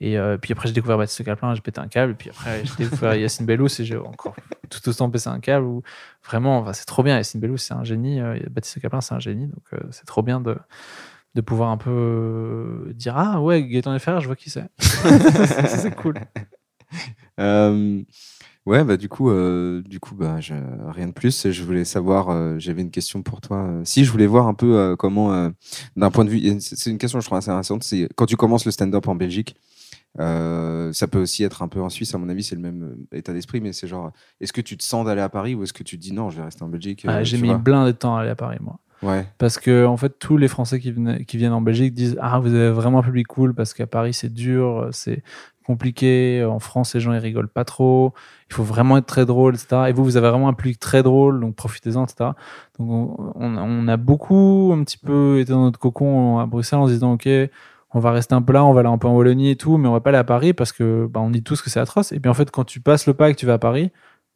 Et 0.00 0.18
euh, 0.18 0.38
puis 0.38 0.52
après, 0.52 0.66
j'ai 0.68 0.72
découvert 0.74 0.96
Baptiste 0.98 1.24
Caplin, 1.24 1.54
j'ai 1.54 1.60
pété 1.60 1.80
un 1.80 1.88
câble. 1.88 2.12
Et 2.12 2.14
puis 2.14 2.30
après, 2.30 2.62
j'ai 2.64 2.84
découvert 2.84 3.14
Yacine 3.16 3.44
Bellous 3.46 3.80
et 3.80 3.84
j'ai 3.84 3.96
encore 3.96 4.34
tout 4.70 4.88
autant 4.88 5.10
pété 5.10 5.28
un 5.28 5.40
câble. 5.40 5.66
Où 5.66 5.82
vraiment, 6.24 6.58
enfin, 6.58 6.72
c'est 6.72 6.86
trop 6.86 7.02
bien. 7.02 7.16
Yacine 7.16 7.40
Bellous, 7.40 7.58
c'est 7.58 7.74
un 7.74 7.84
génie. 7.84 8.20
euh, 8.20 8.38
Baptiste 8.50 8.80
Caplin, 8.80 9.00
c'est 9.00 9.14
un 9.14 9.20
génie. 9.20 9.46
Donc, 9.48 9.64
euh, 9.74 9.78
c'est 9.90 10.06
trop 10.06 10.22
bien 10.22 10.40
de, 10.40 10.56
de 11.34 11.40
pouvoir 11.40 11.70
un 11.70 11.76
peu 11.76 11.90
euh, 11.90 12.92
dire 12.94 13.14
Ah 13.16 13.40
ouais, 13.40 13.62
Gaëtan 13.64 13.98
FR, 13.98 14.20
je 14.20 14.26
vois 14.26 14.36
qui 14.36 14.50
c'est. 14.50 14.66
c'est 14.78 15.94
cool. 15.96 16.14
Euh, 17.38 18.02
ouais, 18.66 18.84
bah 18.84 18.96
du 18.96 19.08
coup, 19.08 19.30
euh, 19.30 19.82
du 19.82 20.00
coup, 20.00 20.14
bah 20.14 20.40
je- 20.40 20.54
rien 20.90 21.06
de 21.08 21.12
plus. 21.12 21.50
Je 21.50 21.62
voulais 21.64 21.84
savoir, 21.84 22.30
euh, 22.30 22.56
j'avais 22.58 22.82
une 22.82 22.90
question 22.90 23.22
pour 23.22 23.40
toi. 23.40 23.70
Si 23.84 24.04
je 24.04 24.10
voulais 24.12 24.26
voir 24.26 24.46
un 24.46 24.54
peu 24.54 24.96
comment, 24.98 25.50
d'un 25.96 26.10
point 26.10 26.24
de 26.24 26.30
vue, 26.30 26.60
c'est 26.60 26.76
c'est 26.76 26.90
une 26.90 26.98
question 26.98 27.18
que 27.18 27.22
je 27.22 27.28
trouve 27.28 27.38
assez 27.38 27.50
intéressante. 27.50 27.84
C'est 27.84 28.08
quand 28.16 28.26
tu 28.26 28.36
commences 28.36 28.64
le 28.64 28.72
stand-up 28.72 29.08
en 29.08 29.14
Belgique. 29.14 29.56
Euh, 30.18 30.92
ça 30.92 31.06
peut 31.06 31.20
aussi 31.20 31.44
être 31.44 31.62
un 31.62 31.68
peu 31.68 31.80
en 31.80 31.88
Suisse, 31.88 32.14
à 32.14 32.18
mon 32.18 32.28
avis, 32.28 32.42
c'est 32.42 32.56
le 32.56 32.60
même 32.62 32.82
euh, 33.12 33.16
état 33.16 33.32
d'esprit, 33.32 33.60
mais 33.60 33.72
c'est 33.72 33.86
genre, 33.86 34.10
est-ce 34.40 34.52
que 34.52 34.60
tu 34.60 34.76
te 34.76 34.82
sens 34.82 35.06
d'aller 35.06 35.20
à 35.20 35.28
Paris 35.28 35.54
ou 35.54 35.62
est-ce 35.62 35.72
que 35.72 35.82
tu 35.84 35.96
te 35.96 36.02
dis 36.02 36.12
non, 36.12 36.30
je 36.30 36.38
vais 36.38 36.42
rester 36.44 36.62
en 36.64 36.68
Belgique 36.68 37.04
Ah, 37.06 37.18
euh, 37.18 37.24
j'ai 37.24 37.36
tu 37.36 37.42
mis 37.44 37.54
plein 37.62 37.86
de 37.86 37.92
temps 37.92 38.16
à 38.16 38.22
aller 38.22 38.30
à 38.30 38.34
Paris, 38.36 38.58
moi. 38.60 38.78
Ouais, 39.02 39.26
Parce 39.38 39.56
que 39.58 39.86
en 39.86 39.96
fait, 39.96 40.18
tous 40.18 40.36
les 40.36 40.48
Français 40.48 40.78
qui, 40.78 40.92
venaient- 40.92 41.24
qui 41.24 41.38
viennent 41.38 41.54
en 41.54 41.62
Belgique 41.62 41.94
disent 41.94 42.18
Ah, 42.20 42.38
vous 42.38 42.48
avez 42.52 42.70
vraiment 42.70 42.98
un 42.98 43.02
public 43.02 43.26
cool 43.28 43.54
parce 43.54 43.72
qu'à 43.72 43.86
Paris, 43.86 44.12
c'est 44.12 44.30
dur, 44.30 44.88
c'est 44.92 45.22
compliqué. 45.64 46.44
En 46.44 46.58
France, 46.58 46.94
les 46.94 47.00
gens, 47.00 47.12
ils 47.14 47.18
rigolent 47.18 47.48
pas 47.48 47.64
trop. 47.64 48.12
Il 48.50 48.54
faut 48.54 48.62
vraiment 48.64 48.98
être 48.98 49.06
très 49.06 49.24
drôle, 49.24 49.54
etc. 49.54 49.84
Et 49.88 49.92
vous, 49.92 50.04
vous 50.04 50.18
avez 50.18 50.28
vraiment 50.28 50.48
un 50.48 50.52
public 50.52 50.78
très 50.78 51.02
drôle, 51.02 51.40
donc 51.40 51.54
profitez-en, 51.54 52.04
etc. 52.04 52.32
Donc, 52.78 52.90
on, 52.90 53.32
on- 53.36 53.56
on 53.58 53.88
a 53.88 53.96
beaucoup, 53.96 54.72
un 54.78 54.82
petit 54.84 54.98
peu, 54.98 55.38
été 55.40 55.52
dans 55.52 55.62
notre 55.62 55.78
cocon 55.78 56.38
à 56.38 56.44
Bruxelles 56.44 56.80
en 56.80 56.86
se 56.86 56.92
disant 56.92 57.12
Ok, 57.14 57.26
on 57.92 58.00
va 58.00 58.10
rester 58.12 58.34
un 58.34 58.42
peu 58.42 58.52
là, 58.52 58.64
on 58.64 58.72
va 58.72 58.80
aller 58.80 58.88
un 58.88 58.98
peu 58.98 59.08
en 59.08 59.14
Wallonie 59.16 59.50
et 59.50 59.56
tout, 59.56 59.76
mais 59.76 59.88
on 59.88 59.92
va 59.92 60.00
pas 60.00 60.10
aller 60.10 60.18
à 60.18 60.24
Paris 60.24 60.52
parce 60.52 60.72
que 60.72 61.06
bah, 61.10 61.20
on 61.20 61.30
dit 61.30 61.42
tous 61.42 61.60
que 61.62 61.70
c'est 61.70 61.80
atroce. 61.80 62.12
Et 62.12 62.20
puis 62.20 62.30
en 62.30 62.34
fait, 62.34 62.50
quand 62.50 62.64
tu 62.64 62.80
passes 62.80 63.06
le 63.06 63.14
pas 63.14 63.30
et 63.30 63.34
que 63.34 63.38
tu 63.40 63.46
vas 63.46 63.54
à 63.54 63.58
Paris, 63.58 63.90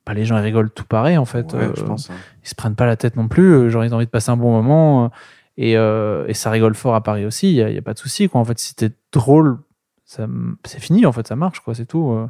bah, 0.06 0.12
les 0.14 0.24
gens 0.24 0.36
ils 0.36 0.42
rigolent 0.42 0.70
tout 0.70 0.84
pareil 0.84 1.16
en 1.16 1.24
fait. 1.24 1.52
ouais, 1.54 1.64
Euh, 1.64 1.72
je 1.76 1.82
pense. 1.84 2.10
hein. 2.10 2.14
ils 2.42 2.48
se 2.48 2.54
prennent 2.54 2.74
pas 2.74 2.86
la 2.86 2.96
tête 2.96 3.16
non 3.16 3.28
plus. 3.28 3.52
euh, 3.54 3.68
Genre, 3.70 3.84
ils 3.84 3.92
ont 3.94 3.96
envie 3.96 4.06
de 4.06 4.10
passer 4.10 4.30
un 4.30 4.36
bon 4.36 4.52
moment. 4.52 5.04
euh, 5.04 5.08
Et, 5.56 5.76
euh, 5.76 6.26
et 6.26 6.34
ça 6.34 6.50
rigole 6.50 6.74
fort 6.74 6.94
à 6.96 7.02
Paris 7.02 7.24
aussi. 7.24 7.50
Il 7.52 7.54
n'y 7.54 7.62
a, 7.62 7.68
il 7.70 7.74
y 7.74 7.78
a 7.78 7.82
pas 7.82 7.94
de 7.94 7.98
souci. 7.98 8.28
Quoi. 8.28 8.40
En 8.40 8.44
fait, 8.44 8.58
si 8.58 8.74
t'es 8.74 8.90
drôle, 9.12 9.58
c'est 10.04 10.26
fini. 10.80 11.06
En 11.06 11.12
fait, 11.12 11.26
ça 11.28 11.36
marche. 11.36 11.60
quoi 11.60 11.74
C'est 11.76 11.86
tout. 11.86 12.28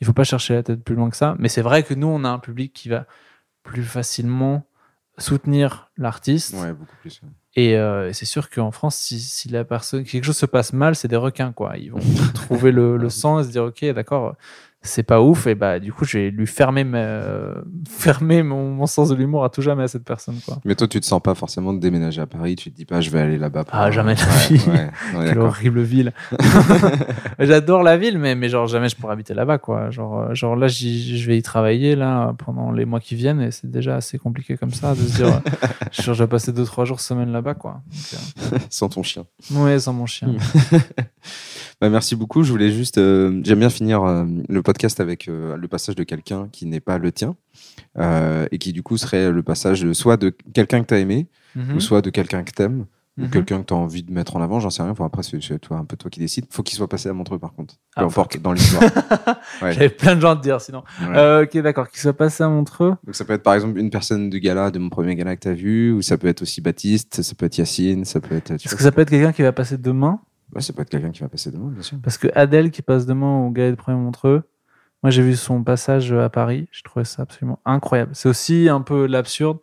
Il 0.00 0.06
faut 0.06 0.12
pas 0.12 0.24
chercher 0.24 0.54
la 0.54 0.62
tête 0.64 0.82
plus 0.82 0.96
loin 0.96 1.08
que 1.08 1.16
ça. 1.16 1.36
Mais 1.38 1.48
c'est 1.48 1.62
vrai 1.62 1.84
que 1.84 1.94
nous, 1.94 2.08
on 2.08 2.24
a 2.24 2.28
un 2.28 2.40
public 2.40 2.72
qui 2.72 2.88
va 2.88 3.06
plus 3.62 3.84
facilement 3.84 4.66
soutenir 5.18 5.90
l'artiste. 5.96 6.54
Ouais, 6.60 6.72
beaucoup 6.72 6.96
plus. 7.00 7.20
Euh, 7.58 8.08
et 8.08 8.12
c'est 8.12 8.24
sûr 8.24 8.50
qu'en 8.50 8.72
France, 8.72 8.96
si, 8.96 9.48
quelque 9.48 10.24
chose 10.24 10.36
se 10.36 10.46
passe 10.46 10.72
mal, 10.72 10.96
c'est 10.96 11.08
des 11.08 11.16
requins, 11.16 11.52
quoi. 11.52 11.76
Ils 11.76 11.92
vont 11.92 12.00
trouver 12.34 12.72
le, 12.72 12.96
le 12.96 13.08
sang 13.10 13.38
et 13.38 13.44
se 13.44 13.48
dire, 13.50 13.64
ok, 13.64 13.84
d'accord, 13.92 14.34
c'est 14.84 15.02
pas 15.02 15.20
ouf. 15.20 15.46
Et 15.48 15.54
bah, 15.56 15.80
du 15.80 15.92
coup, 15.92 16.04
je 16.04 16.18
vais 16.18 16.30
lui 16.30 16.46
fermer, 16.46 16.84
ma- 16.84 17.54
fermer 17.88 18.42
mon, 18.42 18.70
mon 18.70 18.86
sens 18.86 19.08
de 19.08 19.14
l'humour 19.16 19.42
à 19.44 19.48
tout 19.48 19.62
jamais 19.62 19.82
à 19.82 19.88
cette 19.88 20.04
personne, 20.04 20.36
quoi. 20.46 20.58
Mais 20.64 20.74
toi, 20.76 20.86
tu 20.86 21.00
te 21.00 21.06
sens 21.06 21.20
pas 21.20 21.34
forcément 21.34 21.72
de 21.72 21.80
déménager 21.80 22.20
à 22.20 22.26
Paris. 22.26 22.54
Tu 22.56 22.70
te 22.70 22.76
dis 22.76 22.84
pas, 22.84 23.00
je 23.00 23.10
vais 23.10 23.20
aller 23.20 23.38
là-bas. 23.38 23.64
pour- 23.64 23.74
Ah, 23.74 23.90
jamais 23.90 24.14
la 24.14 24.22
Ouais, 24.22 24.56
vie. 24.56 24.68
ouais, 24.68 24.90
ouais, 25.18 25.24
Quelle 25.30 25.38
horrible 25.40 25.80
ville. 25.82 26.12
J'adore 27.38 27.82
la 27.82 27.96
ville, 27.96 28.18
mais, 28.18 28.34
mais 28.34 28.48
genre 28.48 28.66
jamais 28.66 28.88
je 28.88 28.96
pourrais 28.96 29.12
habiter 29.14 29.34
là-bas, 29.34 29.58
quoi. 29.58 29.90
Genre, 29.90 30.20
euh, 30.20 30.34
genre 30.34 30.56
là, 30.56 30.68
je 30.68 31.26
vais 31.26 31.38
y 31.38 31.42
travailler 31.42 31.96
là 31.96 32.34
pendant 32.44 32.70
les 32.70 32.84
mois 32.84 33.00
qui 33.00 33.14
viennent 33.14 33.40
et 33.40 33.50
c'est 33.50 33.70
déjà 33.70 33.96
assez 33.96 34.18
compliqué 34.18 34.56
comme 34.56 34.70
ça 34.72 34.94
de 34.94 35.00
se 35.00 35.16
dire, 35.16 35.26
euh, 35.26 35.40
je 35.92 36.12
vais 36.12 36.26
passer 36.26 36.52
deux 36.52 36.64
trois 36.64 36.84
jours 36.84 37.00
semaine 37.00 37.32
là-bas, 37.32 37.54
quoi. 37.54 37.80
Donc, 38.52 38.60
Sans 38.70 38.88
ton 38.88 39.02
chien. 39.02 39.24
euh, 39.54 39.64
ouais, 39.64 39.78
sans 39.78 39.92
mon 39.92 40.06
chien. 40.06 40.28
Bah, 41.80 41.88
merci 41.90 42.16
beaucoup. 42.16 42.42
Je 42.42 42.50
voulais 42.52 42.70
juste. 42.70 42.98
euh, 42.98 43.40
J'aime 43.44 43.58
bien 43.60 43.70
finir 43.70 44.02
euh, 44.04 44.24
le 44.48 44.62
podcast 44.62 45.00
avec 45.00 45.28
euh, 45.28 45.56
le 45.56 45.68
passage 45.68 45.96
de 45.96 46.04
quelqu'un 46.04 46.48
qui 46.52 46.66
n'est 46.66 46.80
pas 46.80 46.98
le 46.98 47.12
tien 47.12 47.36
et 48.50 48.58
qui, 48.58 48.72
du 48.72 48.82
coup, 48.82 48.96
serait 48.96 49.30
le 49.30 49.42
passage 49.42 49.92
soit 49.92 50.16
de 50.16 50.34
quelqu'un 50.52 50.82
que 50.82 50.86
tu 50.88 50.94
as 50.94 50.98
aimé 50.98 51.26
Mhm. 51.56 51.76
ou 51.76 51.80
soit 51.80 52.02
de 52.02 52.10
quelqu'un 52.10 52.42
que 52.42 52.50
tu 52.50 52.62
aimes 52.62 52.86
ou 53.16 53.22
Mhm. 53.22 53.30
quelqu'un 53.30 53.60
que 53.60 53.66
tu 53.66 53.74
as 53.74 53.76
envie 53.76 54.02
de 54.02 54.10
mettre 54.12 54.34
en 54.34 54.42
avant. 54.42 54.58
J'en 54.58 54.70
sais 54.70 54.82
rien. 54.82 54.90
Enfin, 54.90 55.04
après, 55.06 55.22
c'est 55.22 55.58
toi, 55.60 55.76
un 55.76 55.84
peu 55.84 55.96
toi 55.96 56.10
qui 56.10 56.18
décide. 56.18 56.46
faut 56.50 56.64
qu'il 56.64 56.76
soit 56.76 56.88
passé 56.88 57.08
à 57.08 57.12
Montreux, 57.12 57.38
par 57.38 57.52
contre. 57.52 57.74
Peu 57.96 58.02
Ah, 58.04 58.26
dans 58.42 58.52
l'histoire. 58.52 58.82
Ouais. 59.62 59.72
J'avais 59.72 59.88
plein 59.88 60.16
de 60.16 60.20
gens 60.20 60.30
à 60.32 60.36
te 60.36 60.42
dire 60.42 60.60
sinon. 60.60 60.82
Ouais. 61.00 61.42
Ok, 61.44 61.56
d'accord. 61.62 61.88
Qu'il 61.88 62.00
soit 62.00 62.12
passé 62.12 62.42
à 62.42 62.48
Montreux. 62.48 62.94
Donc, 63.04 63.14
ça 63.14 63.24
peut 63.24 63.34
être 63.34 63.44
par 63.44 63.54
exemple 63.54 63.78
une 63.78 63.90
personne 63.90 64.30
du 64.30 64.40
gala, 64.40 64.72
de 64.72 64.80
mon 64.80 64.88
premier 64.88 65.14
gala 65.14 65.36
que 65.36 65.42
tu 65.42 65.48
as 65.48 65.54
vu, 65.54 65.92
ou 65.92 66.02
ça 66.02 66.18
peut 66.18 66.26
être 66.26 66.42
aussi 66.42 66.60
Baptiste, 66.60 67.22
ça 67.22 67.34
peut 67.36 67.46
être 67.46 67.56
Yacine, 67.58 68.04
ça 68.04 68.18
peut 68.20 68.34
être. 68.34 68.50
Est-ce 68.50 68.74
que 68.74 68.82
ça 68.82 68.90
peut 68.90 69.02
être 69.02 69.10
quelqu'un 69.10 69.32
qui 69.32 69.42
va 69.42 69.52
passer 69.52 69.78
demain 69.78 70.18
Ouais, 70.52 70.60
ça 70.60 70.72
peut 70.72 70.82
être 70.82 70.90
quelqu'un 70.90 71.10
qui 71.10 71.20
va 71.20 71.28
passer 71.28 71.50
demain, 71.50 71.68
bien 71.68 71.82
sûr. 71.82 71.98
Parce 72.02 72.18
que 72.18 72.28
Adèle 72.34 72.70
qui 72.70 72.82
passe 72.82 73.06
demain 73.06 73.46
au 73.46 73.50
Gala 73.50 73.70
de 73.70 73.76
Premier 73.76 73.98
Montreux, 73.98 74.42
moi 75.02 75.10
j'ai 75.10 75.22
vu 75.22 75.36
son 75.36 75.62
passage 75.62 76.12
à 76.12 76.28
Paris, 76.28 76.68
je 76.70 76.82
trouvais 76.82 77.04
ça 77.04 77.22
absolument 77.22 77.60
incroyable. 77.64 78.12
C'est 78.14 78.28
aussi 78.28 78.68
un 78.68 78.80
peu 78.80 79.06
l'absurde, 79.06 79.58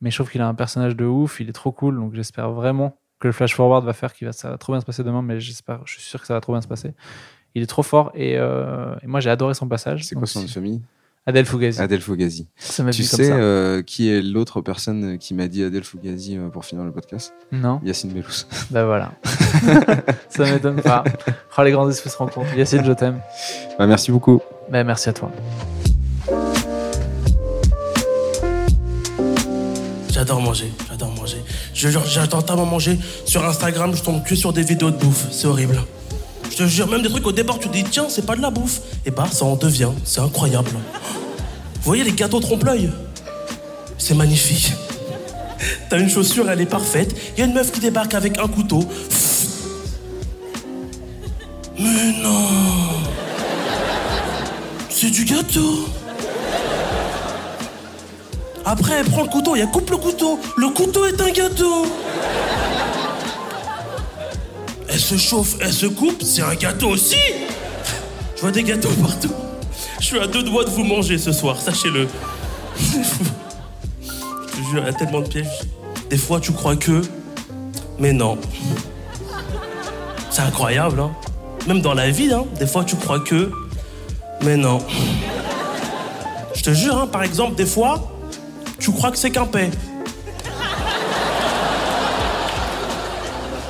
mais 0.00 0.10
je 0.10 0.16
trouve 0.16 0.30
qu'il 0.30 0.40
a 0.40 0.48
un 0.48 0.54
personnage 0.54 0.96
de 0.96 1.04
ouf, 1.04 1.40
il 1.40 1.48
est 1.48 1.52
trop 1.52 1.72
cool, 1.72 1.96
donc 1.96 2.14
j'espère 2.14 2.52
vraiment 2.52 2.98
que 3.18 3.28
le 3.28 3.32
flash 3.32 3.54
forward 3.54 3.84
va 3.84 3.92
faire 3.92 4.12
qu'il 4.12 4.26
va 4.26 4.32
ça 4.32 4.50
va 4.50 4.58
trop 4.58 4.72
bien 4.72 4.80
se 4.80 4.86
passer 4.86 5.02
demain, 5.02 5.22
mais 5.22 5.40
j'espère, 5.40 5.80
je 5.84 5.94
suis 5.94 6.02
sûr 6.02 6.20
que 6.20 6.26
ça 6.26 6.34
va 6.34 6.40
trop 6.40 6.52
bien 6.52 6.60
se 6.60 6.68
passer. 6.68 6.94
Il 7.54 7.62
est 7.62 7.66
trop 7.66 7.82
fort 7.82 8.12
et, 8.14 8.38
euh, 8.38 8.94
et 9.02 9.06
moi 9.06 9.20
j'ai 9.20 9.30
adoré 9.30 9.54
son 9.54 9.66
passage. 9.66 10.04
C'est 10.04 10.14
quoi 10.14 10.26
son 10.26 10.46
famille? 10.46 10.82
Adèle 11.28 11.44
Fugazi. 11.44 11.78
Adèle. 11.78 12.00
Ça 12.56 12.82
m'a 12.82 12.90
Tu 12.90 13.02
comme 13.02 13.18
sais 13.18 13.24
ça. 13.26 13.34
euh, 13.34 13.82
qui 13.82 14.08
est 14.08 14.22
l'autre 14.22 14.62
personne 14.62 15.18
qui 15.18 15.34
m'a 15.34 15.46
dit 15.46 15.62
Adèle 15.62 15.84
Fugazi 15.84 16.38
euh, 16.38 16.48
pour 16.48 16.64
finir 16.64 16.84
le 16.84 16.90
podcast? 16.90 17.34
Non 17.52 17.82
Yacine 17.84 18.12
Bellous. 18.14 18.46
Bah 18.70 18.86
voilà. 18.86 19.12
ça 20.30 20.44
m'étonne 20.44 20.80
pas. 20.80 21.04
Oh, 21.58 21.62
les 21.62 21.70
grands 21.72 21.88
esprits 21.90 22.08
se 22.08 22.16
rencontrent. 22.16 22.54
Yacine, 22.56 22.82
je 22.82 22.92
t'aime. 22.92 23.20
Bah, 23.78 23.86
merci 23.86 24.10
beaucoup. 24.10 24.40
Bah, 24.70 24.82
merci 24.84 25.10
à 25.10 25.12
toi. 25.12 25.30
J'adore 30.10 30.40
manger, 30.40 30.72
j'adore 30.88 31.12
manger. 31.12 31.38
Je 31.74 31.88
jure, 31.90 32.04
j'adore 32.06 32.44
tellement 32.44 32.64
manger. 32.64 32.98
Sur 33.26 33.44
Instagram, 33.44 33.94
je 33.94 34.02
tombe 34.02 34.24
que 34.24 34.34
sur 34.34 34.54
des 34.54 34.62
vidéos 34.62 34.90
de 34.90 34.96
bouffe. 34.96 35.26
C'est 35.30 35.46
horrible. 35.46 35.78
Je 36.58 36.64
te 36.64 36.68
jure, 36.68 36.88
même 36.88 37.02
des 37.02 37.08
trucs 37.08 37.24
au 37.24 37.30
départ, 37.30 37.60
tu 37.60 37.68
te 37.68 37.72
dis, 37.72 37.84
tiens, 37.84 38.06
c'est 38.08 38.26
pas 38.26 38.34
de 38.34 38.42
la 38.42 38.50
bouffe. 38.50 38.80
Et 39.06 39.12
bah, 39.12 39.28
ça 39.30 39.44
en 39.44 39.54
devient. 39.54 39.92
C'est 40.02 40.20
incroyable. 40.20 40.70
Vous 40.72 41.82
voyez 41.82 42.02
les 42.02 42.10
gâteaux 42.10 42.40
trompe-l'œil? 42.40 42.90
C'est 43.96 44.14
magnifique. 44.14 44.72
T'as 45.88 46.00
une 46.00 46.10
chaussure, 46.10 46.50
elle 46.50 46.60
est 46.60 46.66
parfaite. 46.66 47.14
Il 47.36 47.40
y 47.40 47.42
a 47.44 47.46
une 47.46 47.54
meuf 47.54 47.70
qui 47.70 47.78
débarque 47.78 48.14
avec 48.14 48.38
un 48.38 48.48
couteau. 48.48 48.80
Mais 51.78 52.12
non 52.20 52.48
C'est 54.90 55.10
du 55.10 55.24
gâteau 55.24 55.86
après, 58.64 58.96
elle 58.98 59.06
prend 59.06 59.22
le 59.22 59.28
couteau 59.28 59.56
et 59.56 59.60
elle 59.60 59.70
coupe 59.70 59.88
le 59.88 59.96
couteau. 59.96 60.38
Le 60.58 60.68
couteau 60.68 61.06
est 61.06 61.18
un 61.22 61.30
gâteau. 61.30 61.86
Elle 64.98 65.04
se 65.04 65.16
chauffe, 65.16 65.54
elle 65.60 65.72
se 65.72 65.86
coupe, 65.86 66.24
c'est 66.24 66.42
un 66.42 66.56
gâteau 66.56 66.88
aussi. 66.88 67.14
Je 68.34 68.40
vois 68.40 68.50
des 68.50 68.64
gâteaux 68.64 68.90
partout. 69.00 69.30
Je 70.00 70.04
suis 70.04 70.18
à 70.18 70.26
deux 70.26 70.42
doigts 70.42 70.64
de 70.64 70.70
vous 70.70 70.82
manger 70.82 71.18
ce 71.18 71.30
soir, 71.30 71.60
sachez-le. 71.60 72.08
Je 72.76 72.90
te 74.08 74.56
jure, 74.56 74.82
il 74.82 74.86
y 74.86 74.88
a 74.88 74.92
tellement 74.92 75.20
de 75.20 75.28
pièges. 75.28 75.46
Des 76.10 76.16
fois, 76.16 76.40
tu 76.40 76.50
crois 76.50 76.74
que. 76.74 77.02
Mais 78.00 78.12
non. 78.12 78.38
C'est 80.30 80.42
incroyable, 80.42 80.98
hein. 80.98 81.12
Même 81.68 81.80
dans 81.80 81.94
la 81.94 82.10
vie, 82.10 82.32
hein. 82.32 82.46
Des 82.58 82.66
fois, 82.66 82.82
tu 82.82 82.96
crois 82.96 83.20
que. 83.20 83.52
Mais 84.42 84.56
non. 84.56 84.80
Je 86.56 86.62
te 86.64 86.74
jure, 86.74 86.98
hein, 86.98 87.06
par 87.06 87.22
exemple, 87.22 87.54
des 87.54 87.66
fois, 87.66 88.10
tu 88.80 88.90
crois 88.90 89.12
que 89.12 89.16
c'est 89.16 89.30
qu'un 89.30 89.46
paix. 89.46 89.70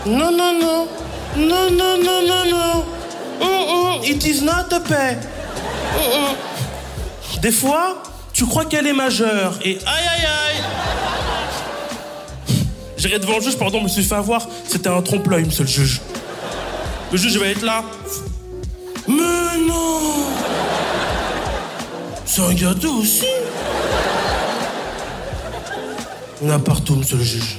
Non, 0.07 0.31
non, 0.33 0.59
non. 0.59 0.88
Non, 1.37 1.71
non, 1.71 1.99
non, 2.03 2.23
non, 2.27 2.45
non. 2.51 2.85
Hum, 3.41 3.69
hum, 3.69 4.05
It 4.05 4.25
is 4.25 4.43
not 4.43 4.73
a 4.73 4.81
paix. 4.81 5.17
Hum, 5.95 6.01
hum. 6.12 6.37
Des 7.41 7.53
fois, 7.53 8.03
tu 8.33 8.47
crois 8.47 8.64
qu'elle 8.64 8.87
est 8.87 8.93
majeure 8.93 9.59
et 9.64 9.79
aïe, 9.87 10.09
aïe, 10.17 10.27
aïe. 10.27 10.62
J'irai 12.97 13.19
devant 13.19 13.37
le 13.37 13.43
juge, 13.43 13.57
pardon, 13.57 13.81
me 13.81 13.88
suis 13.88 14.03
fait 14.03 14.17
avoir. 14.17 14.47
C'était 14.67 14.88
un 14.88 15.03
trompe-l'œil, 15.03 15.45
monsieur 15.45 15.64
le 15.64 15.71
juge. 15.71 16.01
Le 17.12 17.19
juge 17.19 17.37
va 17.38 17.47
être 17.47 17.62
là. 17.62 17.85
Mais 19.07 19.14
non 19.67 20.01
C'est 22.27 22.43
un 22.43 22.53
gâteau 22.55 22.95
aussi 22.95 23.25
en 26.45 26.51
a 26.51 26.59
partout, 26.59 26.95
monsieur 26.95 27.17
le 27.17 27.25
juge. 27.25 27.59